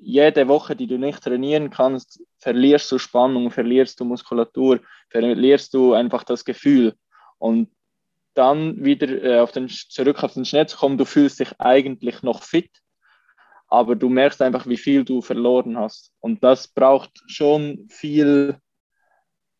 jede 0.00 0.48
Woche, 0.48 0.74
die 0.74 0.88
du 0.88 0.98
nicht 0.98 1.22
trainieren 1.22 1.70
kannst, 1.70 2.20
verlierst 2.38 2.90
du 2.90 2.98
Spannung, 2.98 3.50
verlierst 3.50 3.98
du 4.00 4.04
Muskulatur, 4.04 4.80
verlierst 5.08 5.72
du 5.74 5.94
einfach 5.94 6.24
das 6.24 6.44
Gefühl. 6.44 6.94
Und 7.38 7.70
dann 8.34 8.84
wieder 8.84 9.08
äh, 9.22 9.38
auf 9.38 9.52
den, 9.52 9.68
zurück 9.68 10.22
auf 10.22 10.34
den 10.34 10.44
Schnee 10.44 10.66
zu 10.66 10.76
kommen, 10.76 10.98
du 10.98 11.04
fühlst 11.04 11.38
dich 11.38 11.52
eigentlich 11.58 12.22
noch 12.22 12.42
fit, 12.42 12.70
aber 13.68 13.94
du 13.94 14.08
merkst 14.08 14.42
einfach, 14.42 14.66
wie 14.66 14.76
viel 14.76 15.04
du 15.04 15.22
verloren 15.22 15.78
hast. 15.78 16.12
Und 16.20 16.42
das 16.42 16.68
braucht 16.68 17.10
schon 17.28 17.86
viel 17.88 18.60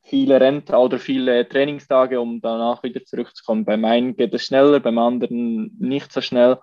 viele 0.07 0.41
Rente 0.41 0.77
oder 0.77 0.99
viele 0.99 1.49
Trainingstage, 1.49 2.21
um 2.21 2.41
danach 2.41 2.83
wieder 2.83 3.05
zurückzukommen. 3.05 3.65
Beim 3.65 3.85
einen 3.85 4.17
geht 4.17 4.33
es 4.35 4.45
schneller, 4.45 4.81
beim 4.81 4.99
anderen 4.99 5.77
nicht 5.79 6.13
so 6.13 6.21
schnell. 6.21 6.59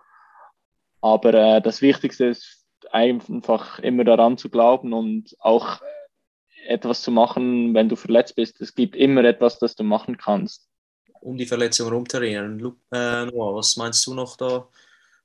Aber 1.02 1.34
äh, 1.34 1.62
das 1.62 1.82
Wichtigste 1.82 2.26
ist 2.28 2.66
einfach 2.92 3.80
immer 3.80 4.04
daran 4.04 4.38
zu 4.38 4.50
glauben 4.50 4.94
und 4.94 5.36
auch 5.40 5.82
etwas 6.66 7.02
zu 7.02 7.12
machen, 7.12 7.74
wenn 7.74 7.90
du 7.90 7.96
verletzt 7.96 8.36
bist. 8.36 8.62
Es 8.62 8.74
gibt 8.74 8.96
immer 8.96 9.24
etwas, 9.26 9.60
das 9.60 9.76
du 9.76 9.84
machen 9.84 10.18
kannst. 10.18 10.70
Um 11.20 11.38
die 11.38 11.46
Verletzung 11.46 11.90
rumzuerinnern. 11.90 12.60
Äh, 12.92 13.26
Noah, 13.26 13.56
was 13.56 13.76
meinst 13.76 14.06
du 14.08 14.14
noch 14.14 14.38
da 14.38 14.70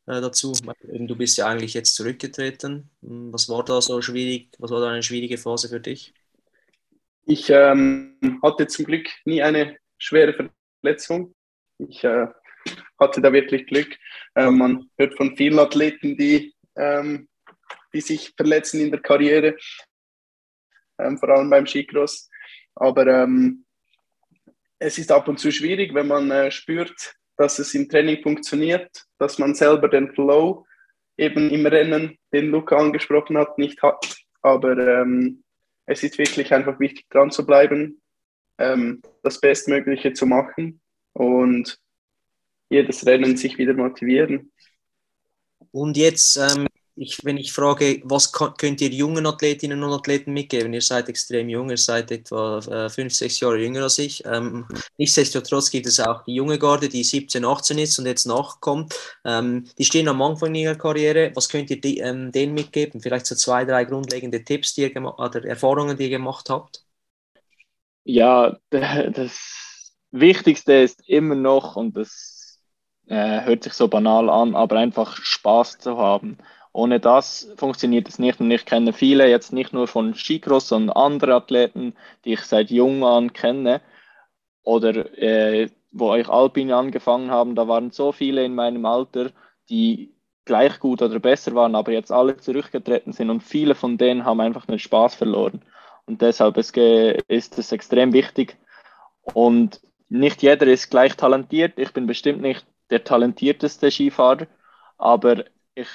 äh, 0.07 0.21
dazu? 0.21 0.53
Du 0.83 1.17
bist 1.17 1.39
ja 1.39 1.47
eigentlich 1.47 1.75
jetzt 1.75 1.95
zurückgetreten. 1.95 2.91
Was 3.01 3.49
war 3.49 3.65
da 3.65 3.81
so 3.81 4.03
schwierig? 4.03 4.51
Was 4.59 4.73
war 4.73 4.81
da 4.81 4.89
eine 4.89 5.03
schwierige 5.03 5.39
Phase 5.39 5.69
für 5.69 5.81
dich? 5.81 6.15
Ich 7.31 7.51
ähm, 7.51 8.41
hatte 8.43 8.67
zum 8.69 8.87
Glück 8.87 9.07
nie 9.27 9.43
eine 9.43 9.77
schwere 9.99 10.51
Verletzung. 10.81 11.35
Ich 11.77 12.03
äh, 12.03 12.27
hatte 12.99 13.21
da 13.21 13.31
wirklich 13.31 13.67
Glück. 13.67 13.95
Äh, 14.35 14.51
man 14.51 14.89
hört 14.97 15.15
von 15.15 15.37
vielen 15.37 15.59
Athleten, 15.59 16.17
die, 16.17 16.55
ähm, 16.75 17.29
die 17.93 18.01
sich 18.01 18.33
verletzen 18.35 18.81
in 18.81 18.91
der 18.91 19.03
Karriere, 19.03 19.59
ähm, 20.99 21.19
vor 21.19 21.29
allem 21.29 21.51
beim 21.51 21.67
Skicross. 21.67 22.31
Aber 22.77 23.07
ähm, 23.07 23.67
es 24.79 24.97
ist 24.97 25.13
ab 25.13 25.29
und 25.29 25.39
zu 25.39 25.53
schwierig, 25.53 25.93
wenn 25.93 26.09
man 26.09 26.31
äh, 26.31 26.51
spürt, 26.51 27.15
dass 27.37 27.59
es 27.59 27.75
im 27.75 27.91
Training 27.91 28.23
funktioniert, 28.23 29.05
dass 29.19 29.39
man 29.39 29.55
selber 29.55 29.89
den 29.89 30.15
Flow 30.15 30.65
eben 31.19 31.51
im 31.51 31.67
Rennen, 31.67 32.17
den 32.33 32.47
Luca 32.47 32.79
angesprochen 32.79 33.37
hat, 33.37 33.59
nicht 33.59 33.83
hat. 33.83 34.17
Aber 34.41 34.79
ähm, 34.79 35.45
es 35.89 36.03
ist 36.03 36.19
wirklich 36.19 36.53
einfach 36.53 36.79
wichtig, 36.79 37.07
dran 37.09 37.31
zu 37.31 37.47
bleiben, 37.47 38.03
ähm, 38.59 39.01
das 39.23 39.41
Bestmögliche 39.41 40.13
zu 40.13 40.27
machen 40.27 40.81
und 41.15 41.79
jedes 42.69 43.07
Rennen 43.07 43.39
sich 43.39 43.57
wieder 43.57 43.73
motivieren. 43.73 44.53
Und 45.71 45.97
jetzt 45.97 46.37
ähm, 46.37 46.67
ich, 46.99 47.25
wenn 47.25 47.37
ich 47.37 47.53
frage, 47.53 48.01
was 48.05 48.33
könnt 48.33 48.81
ihr 48.81 48.91
jungen 48.91 49.27
Athletinnen 49.27 49.83
und 49.83 49.93
Athleten 49.93 50.33
mitgeben? 50.33 50.73
Ihr 50.73 50.83
seid 50.83 51.09
extrem 51.09 51.49
jung, 51.49 51.71
ihr 51.71 51.77
seid 51.77 52.11
etwa 52.11 52.59
äh, 52.59 52.91
fünf, 52.91 53.15
sechs 53.15 53.41
Jahre 53.41 53.59
jünger 53.59 53.85
als 53.85 53.99
ich. 53.99 54.25
Ähm, 54.27 54.67
nichtsdestotrotz 54.97 55.71
gibt 55.71 55.87
es 55.87 56.01
auch 56.01 56.25
die 56.25 56.35
junge 56.35 56.59
Garde, 56.59 56.89
die 56.89 57.05
17, 57.05 57.45
18 57.45 57.79
ist 57.79 57.99
und 57.99 58.07
jetzt 58.07 58.27
nachkommt. 58.27 58.95
Ähm, 59.25 59.67
die 59.79 59.85
stehen 59.85 60.09
am 60.09 60.21
Anfang 60.23 60.55
ihrer 60.55 60.75
Karriere. 60.75 61.31
Was 61.35 61.49
könnt 61.49 61.71
ihr 61.71 61.81
die, 61.81 61.99
ähm, 61.99 62.33
denen 62.33 62.55
mitgeben? 62.55 63.01
Vielleicht 63.01 63.27
so 63.27 63.35
zwei, 63.35 63.65
drei 63.65 63.85
grundlegende 63.85 64.45
Tipps 64.45 64.75
die 64.75 64.83
ihr 64.83 65.19
oder 65.19 65.45
Erfahrungen, 65.45 65.97
die 65.97 66.05
ihr 66.05 66.11
gemacht 66.11 66.51
habt? 66.51 66.85
Ja, 68.05 68.57
das 68.71 69.93
Wichtigste 70.11 70.73
ist 70.75 71.09
immer 71.09 71.35
noch, 71.35 71.77
und 71.77 71.97
das 71.97 72.59
äh, 73.07 73.43
hört 73.43 73.65
sich 73.65 73.75
so 73.75 73.87
banal 73.89 74.29
an, 74.31 74.55
aber 74.55 74.77
einfach 74.77 75.17
Spaß 75.17 75.79
zu 75.79 75.97
haben 75.99 76.39
ohne 76.79 77.01
das 77.01 77.53
funktioniert 77.57 78.09
es 78.09 78.21
nicht. 78.21 78.41
Und 78.41 78.53
ich 78.53 78.65
kenne 78.65 78.93
viele, 78.93 79.29
jetzt 79.29 79.53
nicht 79.53 79.73
nur 79.73 79.89
von 79.89 80.15
Skicross, 80.15 80.69
sondern 80.69 80.97
andere 80.97 81.35
Athleten, 81.35 81.95
die 82.25 82.35
ich 82.35 82.43
seit 82.43 82.71
jung 82.71 83.05
an 83.05 83.33
kenne 83.33 83.81
oder 84.63 84.93
äh, 85.19 85.71
wo 85.91 86.15
ich 86.15 86.29
Alpine 86.29 86.77
angefangen 86.77 87.33
haben, 87.33 87.57
da 87.57 87.67
waren 87.67 87.91
so 87.91 88.13
viele 88.13 88.45
in 88.45 88.55
meinem 88.55 88.87
Alter, 88.87 89.33
die 89.69 90.15
gleich 90.45 90.79
gut 90.79 91.03
oder 91.03 91.19
besser 91.19 91.55
waren, 91.57 91.75
aber 91.75 91.91
jetzt 91.91 92.13
alle 92.13 92.37
zurückgetreten 92.37 93.13
sind 93.13 93.31
und 93.31 93.43
viele 93.43 93.75
von 93.75 93.99
denen 93.99 94.25
haben 94.25 94.41
einfach 94.41 94.67
den 94.67 94.79
Spaß 94.79 95.17
verloren. 95.17 95.63
Und 96.07 96.23
deshalb 96.23 96.57
ist 96.59 97.59
es 97.59 97.73
extrem 97.73 98.13
wichtig. 98.13 98.57
Und 99.35 99.81
nicht 100.09 100.43
jeder 100.43 100.67
ist 100.69 100.91
gleich 100.91 101.17
talentiert. 101.17 101.79
Ich 101.79 101.93
bin 101.93 102.07
bestimmt 102.07 102.41
nicht 102.41 102.65
der 102.91 103.03
talentierteste 103.03 103.91
Skifahrer, 103.91 104.47
aber 104.97 105.45
ich 105.75 105.89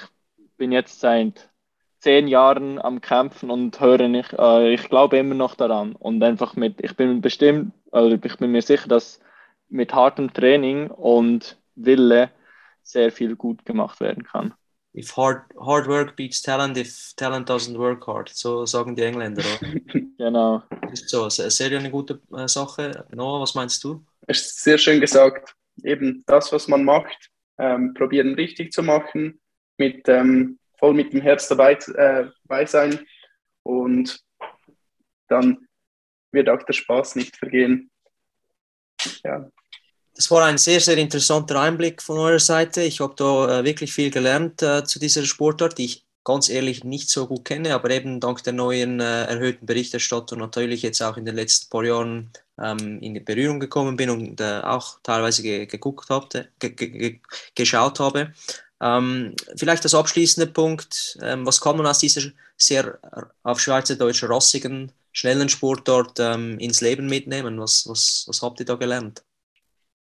bin 0.64 0.72
jetzt 0.72 1.00
seit 1.00 1.50
zehn 1.98 2.26
Jahren 2.26 2.80
am 2.80 3.02
Kämpfen 3.02 3.50
und 3.50 3.78
höre 3.80 4.08
nicht, 4.08 4.32
äh, 4.32 4.72
ich 4.72 4.88
glaube 4.88 5.18
immer 5.18 5.34
noch 5.34 5.56
daran. 5.56 5.94
Und 5.94 6.22
einfach 6.22 6.56
mit, 6.56 6.80
ich 6.80 6.96
bin 6.96 7.20
bestimmt, 7.20 7.74
also 7.92 8.16
ich 8.16 8.38
bin 8.38 8.50
mir 8.50 8.62
sicher, 8.62 8.88
dass 8.88 9.20
mit 9.68 9.92
hartem 9.92 10.32
Training 10.32 10.90
und 10.90 11.58
Wille 11.74 12.30
sehr 12.82 13.12
viel 13.12 13.36
gut 13.36 13.66
gemacht 13.66 14.00
werden 14.00 14.24
kann. 14.24 14.54
If 14.94 15.14
hard, 15.18 15.42
hard 15.60 15.86
work 15.86 16.16
beats 16.16 16.40
talent, 16.40 16.78
if 16.78 17.12
talent 17.14 17.50
doesn't 17.50 17.76
work 17.76 18.06
hard, 18.06 18.30
so 18.30 18.64
sagen 18.64 18.96
die 18.96 19.02
Engländer. 19.02 19.44
genau. 20.16 20.62
Ist 20.92 21.10
so, 21.10 21.28
sehr 21.28 21.78
eine 21.78 21.90
gute 21.90 22.22
äh, 22.34 22.48
Sache. 22.48 23.04
Noah, 23.12 23.42
was 23.42 23.54
meinst 23.54 23.84
du? 23.84 24.02
ist 24.28 24.62
sehr 24.62 24.78
schön 24.78 24.98
gesagt. 24.98 25.54
Eben 25.82 26.24
das, 26.26 26.50
was 26.54 26.68
man 26.68 26.84
macht, 26.84 27.30
ähm, 27.58 27.92
probieren 27.92 28.32
richtig 28.32 28.72
zu 28.72 28.82
machen, 28.82 29.40
mit, 29.78 30.08
ähm, 30.08 30.58
voll 30.78 30.94
mit 30.94 31.12
dem 31.12 31.20
Herz 31.20 31.48
dabei, 31.48 31.72
äh, 31.72 32.26
dabei 32.44 32.66
sein 32.66 33.00
und 33.62 34.20
dann 35.28 35.66
wird 36.32 36.48
auch 36.48 36.62
der 36.62 36.72
Spaß 36.72 37.16
nicht 37.16 37.36
vergehen. 37.36 37.90
Ja. 39.24 39.48
Das 40.14 40.30
war 40.30 40.44
ein 40.44 40.58
sehr, 40.58 40.80
sehr 40.80 40.96
interessanter 40.96 41.60
Einblick 41.60 42.00
von 42.00 42.18
eurer 42.18 42.38
Seite. 42.38 42.82
Ich 42.82 43.00
habe 43.00 43.14
da 43.16 43.60
äh, 43.60 43.64
wirklich 43.64 43.92
viel 43.92 44.10
gelernt 44.10 44.62
äh, 44.62 44.84
zu 44.84 45.00
dieser 45.00 45.24
Sportart, 45.24 45.78
die 45.78 45.86
ich 45.86 46.04
ganz 46.22 46.48
ehrlich 46.48 46.84
nicht 46.84 47.10
so 47.10 47.26
gut 47.26 47.44
kenne, 47.44 47.74
aber 47.74 47.90
eben 47.90 48.20
dank 48.20 48.42
der 48.44 48.54
neuen 48.54 49.00
äh, 49.00 49.24
erhöhten 49.24 49.66
Berichterstattung 49.66 50.38
natürlich 50.38 50.82
jetzt 50.82 51.02
auch 51.02 51.16
in 51.16 51.26
den 51.26 51.34
letzten 51.34 51.68
paar 51.68 51.84
Jahren 51.84 52.30
ähm, 52.58 52.98
in 53.00 53.22
Berührung 53.24 53.60
gekommen 53.60 53.96
bin 53.96 54.08
und 54.08 54.40
äh, 54.40 54.60
auch 54.62 55.00
teilweise 55.02 55.42
ge 55.42 55.66
geguckt 55.66 56.08
habe, 56.08 56.48
ge 56.58 56.70
ge 56.70 57.20
geschaut 57.54 58.00
habe. 58.00 58.32
Ähm, 58.84 59.34
vielleicht 59.56 59.82
das 59.86 59.94
abschließende 59.94 60.46
Punkt, 60.46 61.18
ähm, 61.22 61.46
was 61.46 61.58
kann 61.58 61.78
man 61.78 61.86
aus 61.86 62.00
dieser 62.00 62.30
sehr 62.58 62.98
auf 63.42 63.58
Schweizerdeutsch 63.58 64.24
rassigen, 64.24 64.92
schnellen 65.10 65.48
Sportart 65.48 66.20
ähm, 66.20 66.58
ins 66.58 66.82
Leben 66.82 67.06
mitnehmen? 67.06 67.58
Was, 67.58 67.88
was, 67.88 68.26
was 68.28 68.42
habt 68.42 68.60
ihr 68.60 68.66
da 68.66 68.74
gelernt? 68.74 69.24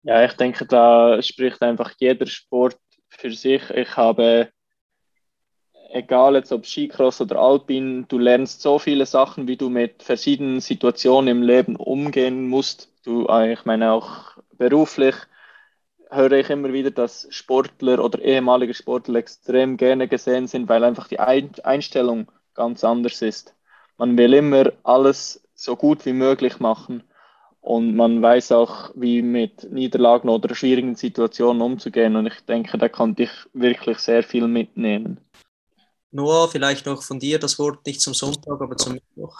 Ja, 0.03 0.25
ich 0.25 0.33
denke, 0.33 0.65
da 0.65 1.21
spricht 1.21 1.61
einfach 1.61 1.93
jeder 1.99 2.27
Sport 2.27 2.77
für 3.07 3.31
sich. 3.31 3.69
Ich 3.69 3.95
habe 3.95 4.49
egal 5.95 6.35
jetzt 6.35 6.51
ob 6.51 6.65
Skicross 6.65 7.21
oder 7.21 7.37
Alpin, 7.37 8.05
du 8.09 8.19
lernst 8.19 8.61
so 8.61 8.77
viele 8.77 9.05
Sachen, 9.05 9.47
wie 9.47 9.55
du 9.55 9.69
mit 9.69 10.03
verschiedenen 10.03 10.59
Situationen 10.59 11.29
im 11.29 11.43
Leben 11.43 11.77
umgehen 11.77 12.47
musst. 12.49 12.89
Du, 13.05 13.25
äh, 13.27 13.53
ich 13.53 13.63
meine 13.63 13.93
auch 13.93 14.37
beruflich 14.57 15.15
höre 16.15 16.33
ich 16.33 16.49
immer 16.49 16.73
wieder, 16.73 16.91
dass 16.91 17.27
Sportler 17.29 18.03
oder 18.03 18.19
ehemalige 18.19 18.73
Sportler 18.73 19.19
extrem 19.19 19.77
gerne 19.77 20.07
gesehen 20.07 20.47
sind, 20.47 20.69
weil 20.69 20.83
einfach 20.83 21.07
die 21.07 21.19
Einstellung 21.19 22.31
ganz 22.53 22.83
anders 22.83 23.21
ist. 23.21 23.53
Man 23.97 24.17
will 24.17 24.33
immer 24.33 24.71
alles 24.83 25.41
so 25.53 25.75
gut 25.75 26.05
wie 26.05 26.13
möglich 26.13 26.59
machen 26.59 27.03
und 27.61 27.95
man 27.95 28.21
weiß 28.21 28.51
auch, 28.51 28.91
wie 28.95 29.21
mit 29.21 29.71
Niederlagen 29.71 30.29
oder 30.29 30.53
schwierigen 30.53 30.95
Situationen 30.95 31.61
umzugehen 31.61 32.15
und 32.15 32.27
ich 32.27 32.39
denke, 32.47 32.77
da 32.77 32.89
konnte 32.89 33.23
ich 33.23 33.31
wirklich 33.53 33.97
sehr 33.99 34.23
viel 34.23 34.47
mitnehmen. 34.47 35.19
Noah, 36.11 36.47
vielleicht 36.49 36.85
noch 36.85 37.03
von 37.03 37.19
dir 37.19 37.39
das 37.39 37.59
Wort 37.59 37.85
nicht 37.85 38.01
zum 38.01 38.13
Sonntag, 38.13 38.61
aber 38.61 38.77
zum 38.77 38.93
Mittwoch. 38.93 39.37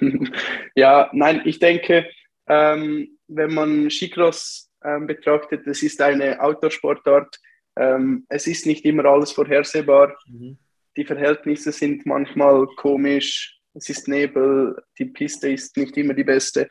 ja, 0.74 1.10
nein, 1.12 1.42
ich 1.44 1.58
denke, 1.58 2.06
ähm, 2.46 3.18
wenn 3.26 3.54
man 3.54 3.90
Skicross 3.90 4.67
betrachtet, 5.06 5.66
es 5.66 5.82
ist 5.82 6.00
eine 6.00 6.40
Outdoor-Sportart. 6.40 7.38
Ähm, 7.76 8.26
es 8.28 8.46
ist 8.46 8.66
nicht 8.66 8.84
immer 8.84 9.04
alles 9.04 9.32
vorhersehbar. 9.32 10.16
Mhm. 10.26 10.58
Die 10.96 11.04
Verhältnisse 11.04 11.72
sind 11.72 12.06
manchmal 12.06 12.66
komisch. 12.76 13.58
Es 13.74 13.88
ist 13.88 14.08
Nebel, 14.08 14.82
die 14.98 15.04
Piste 15.04 15.50
ist 15.50 15.76
nicht 15.76 15.96
immer 15.96 16.14
die 16.14 16.24
beste. 16.24 16.68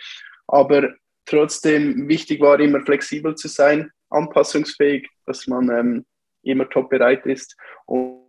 Aber 0.48 0.94
trotzdem 1.26 2.08
wichtig 2.08 2.42
war 2.42 2.60
immer 2.60 2.82
flexibel 2.82 3.36
zu 3.36 3.48
sein, 3.48 3.92
anpassungsfähig, 4.10 5.08
dass 5.26 5.48
man 5.48 5.70
ähm, 5.70 6.06
immer 6.44 6.70
top 6.70 6.90
bereit 6.90 7.26
ist. 7.26 7.56
Und 7.86 8.28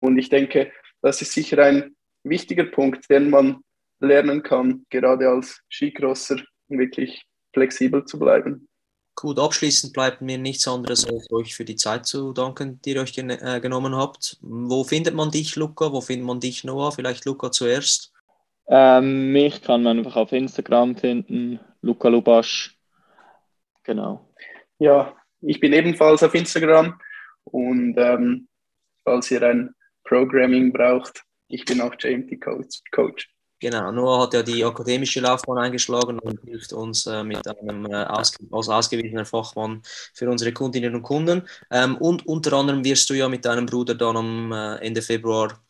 und 0.00 0.18
ich 0.18 0.28
denke, 0.28 0.72
das 1.02 1.22
ist 1.22 1.32
sicher 1.32 1.58
ein 1.62 1.94
wichtiger 2.24 2.64
Punkt, 2.64 3.08
den 3.10 3.30
man 3.30 3.62
lernen 4.00 4.42
kann, 4.42 4.86
gerade 4.90 5.28
als 5.28 5.62
Skicrosser, 5.70 6.42
wirklich 6.68 7.24
flexibel 7.52 8.04
zu 8.04 8.18
bleiben. 8.18 8.68
Gut, 9.20 9.38
abschließend 9.38 9.92
bleibt 9.92 10.22
mir 10.22 10.38
nichts 10.38 10.66
anderes, 10.66 11.06
als 11.06 11.30
euch 11.30 11.54
für 11.54 11.66
die 11.66 11.76
Zeit 11.76 12.06
zu 12.06 12.32
danken, 12.32 12.80
die 12.80 12.94
ihr 12.94 13.02
euch 13.02 13.12
gen 13.12 13.28
äh, 13.28 13.60
genommen 13.60 13.94
habt. 13.94 14.38
Wo 14.40 14.82
findet 14.82 15.14
man 15.14 15.30
dich, 15.30 15.56
Luca? 15.56 15.92
Wo 15.92 16.00
findet 16.00 16.26
man 16.26 16.40
dich, 16.40 16.64
Noah? 16.64 16.90
Vielleicht 16.90 17.26
Luca 17.26 17.52
zuerst. 17.52 18.14
Ähm, 18.66 19.30
mich 19.30 19.60
kann 19.60 19.82
man 19.82 19.98
einfach 19.98 20.16
auf 20.16 20.32
Instagram 20.32 20.96
finden, 20.96 21.60
Luca 21.82 22.08
Lubasch. 22.08 22.78
Genau. 23.82 24.26
Ja, 24.78 25.14
ich 25.42 25.60
bin 25.60 25.74
ebenfalls 25.74 26.22
auf 26.22 26.34
Instagram 26.34 26.98
und 27.44 27.96
ähm, 27.98 28.48
falls 29.04 29.30
ihr 29.30 29.42
ein 29.42 29.74
Programming 30.02 30.72
braucht. 30.72 31.24
Ich 31.48 31.66
bin 31.66 31.82
auch 31.82 31.94
JMT 31.98 32.40
Coach. 32.90 33.28
Genau, 33.60 33.92
Noah 33.92 34.22
hat 34.22 34.32
ja 34.32 34.42
die 34.42 34.64
akademische 34.64 35.20
Laufbahn 35.20 35.58
eingeschlagen 35.58 36.18
und 36.18 36.40
hilft 36.44 36.72
uns 36.72 37.06
äh, 37.06 37.22
mit 37.22 37.46
einem 37.46 37.84
äh, 37.84 38.04
aus, 38.04 38.32
als 38.50 38.68
ausgewiesener 38.70 39.26
Fachmann 39.26 39.82
für 40.14 40.30
unsere 40.30 40.52
Kundinnen 40.52 40.94
und 40.94 41.02
Kunden. 41.02 41.46
Ähm, 41.70 41.98
und 41.98 42.26
unter 42.26 42.54
anderem 42.54 42.82
wirst 42.84 43.10
du 43.10 43.14
ja 43.14 43.28
mit 43.28 43.44
deinem 43.44 43.66
Bruder 43.66 43.94
dann 43.94 44.16
am 44.16 44.52
äh, 44.52 44.76
Ende 44.76 45.02
Februar 45.02 45.60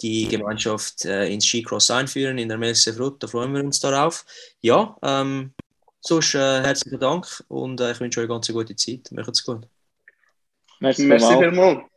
die 0.00 0.26
Gemeinschaft 0.26 1.04
äh, 1.04 1.28
ins 1.32 1.46
Skicross 1.46 1.90
einführen 1.92 2.38
in 2.38 2.48
der 2.48 2.58
Melse 2.58 2.92
Frut. 2.92 3.22
Da 3.22 3.28
freuen 3.28 3.54
wir 3.54 3.62
uns 3.62 3.78
darauf. 3.78 4.24
Ja, 4.60 4.96
ähm, 5.02 5.52
sonst 6.00 6.34
äh, 6.34 6.62
herzlichen 6.62 6.98
Dank 6.98 7.44
und 7.46 7.80
äh, 7.80 7.92
ich 7.92 8.00
wünsche 8.00 8.18
euch 8.20 8.24
eine 8.24 8.34
ganz 8.34 8.48
gute 8.48 8.74
Zeit. 8.74 9.12
Macht's 9.12 9.44
gut. 9.44 9.68
Merci, 10.80 11.04
Merci 11.04 11.36
vielmals. 11.38 11.87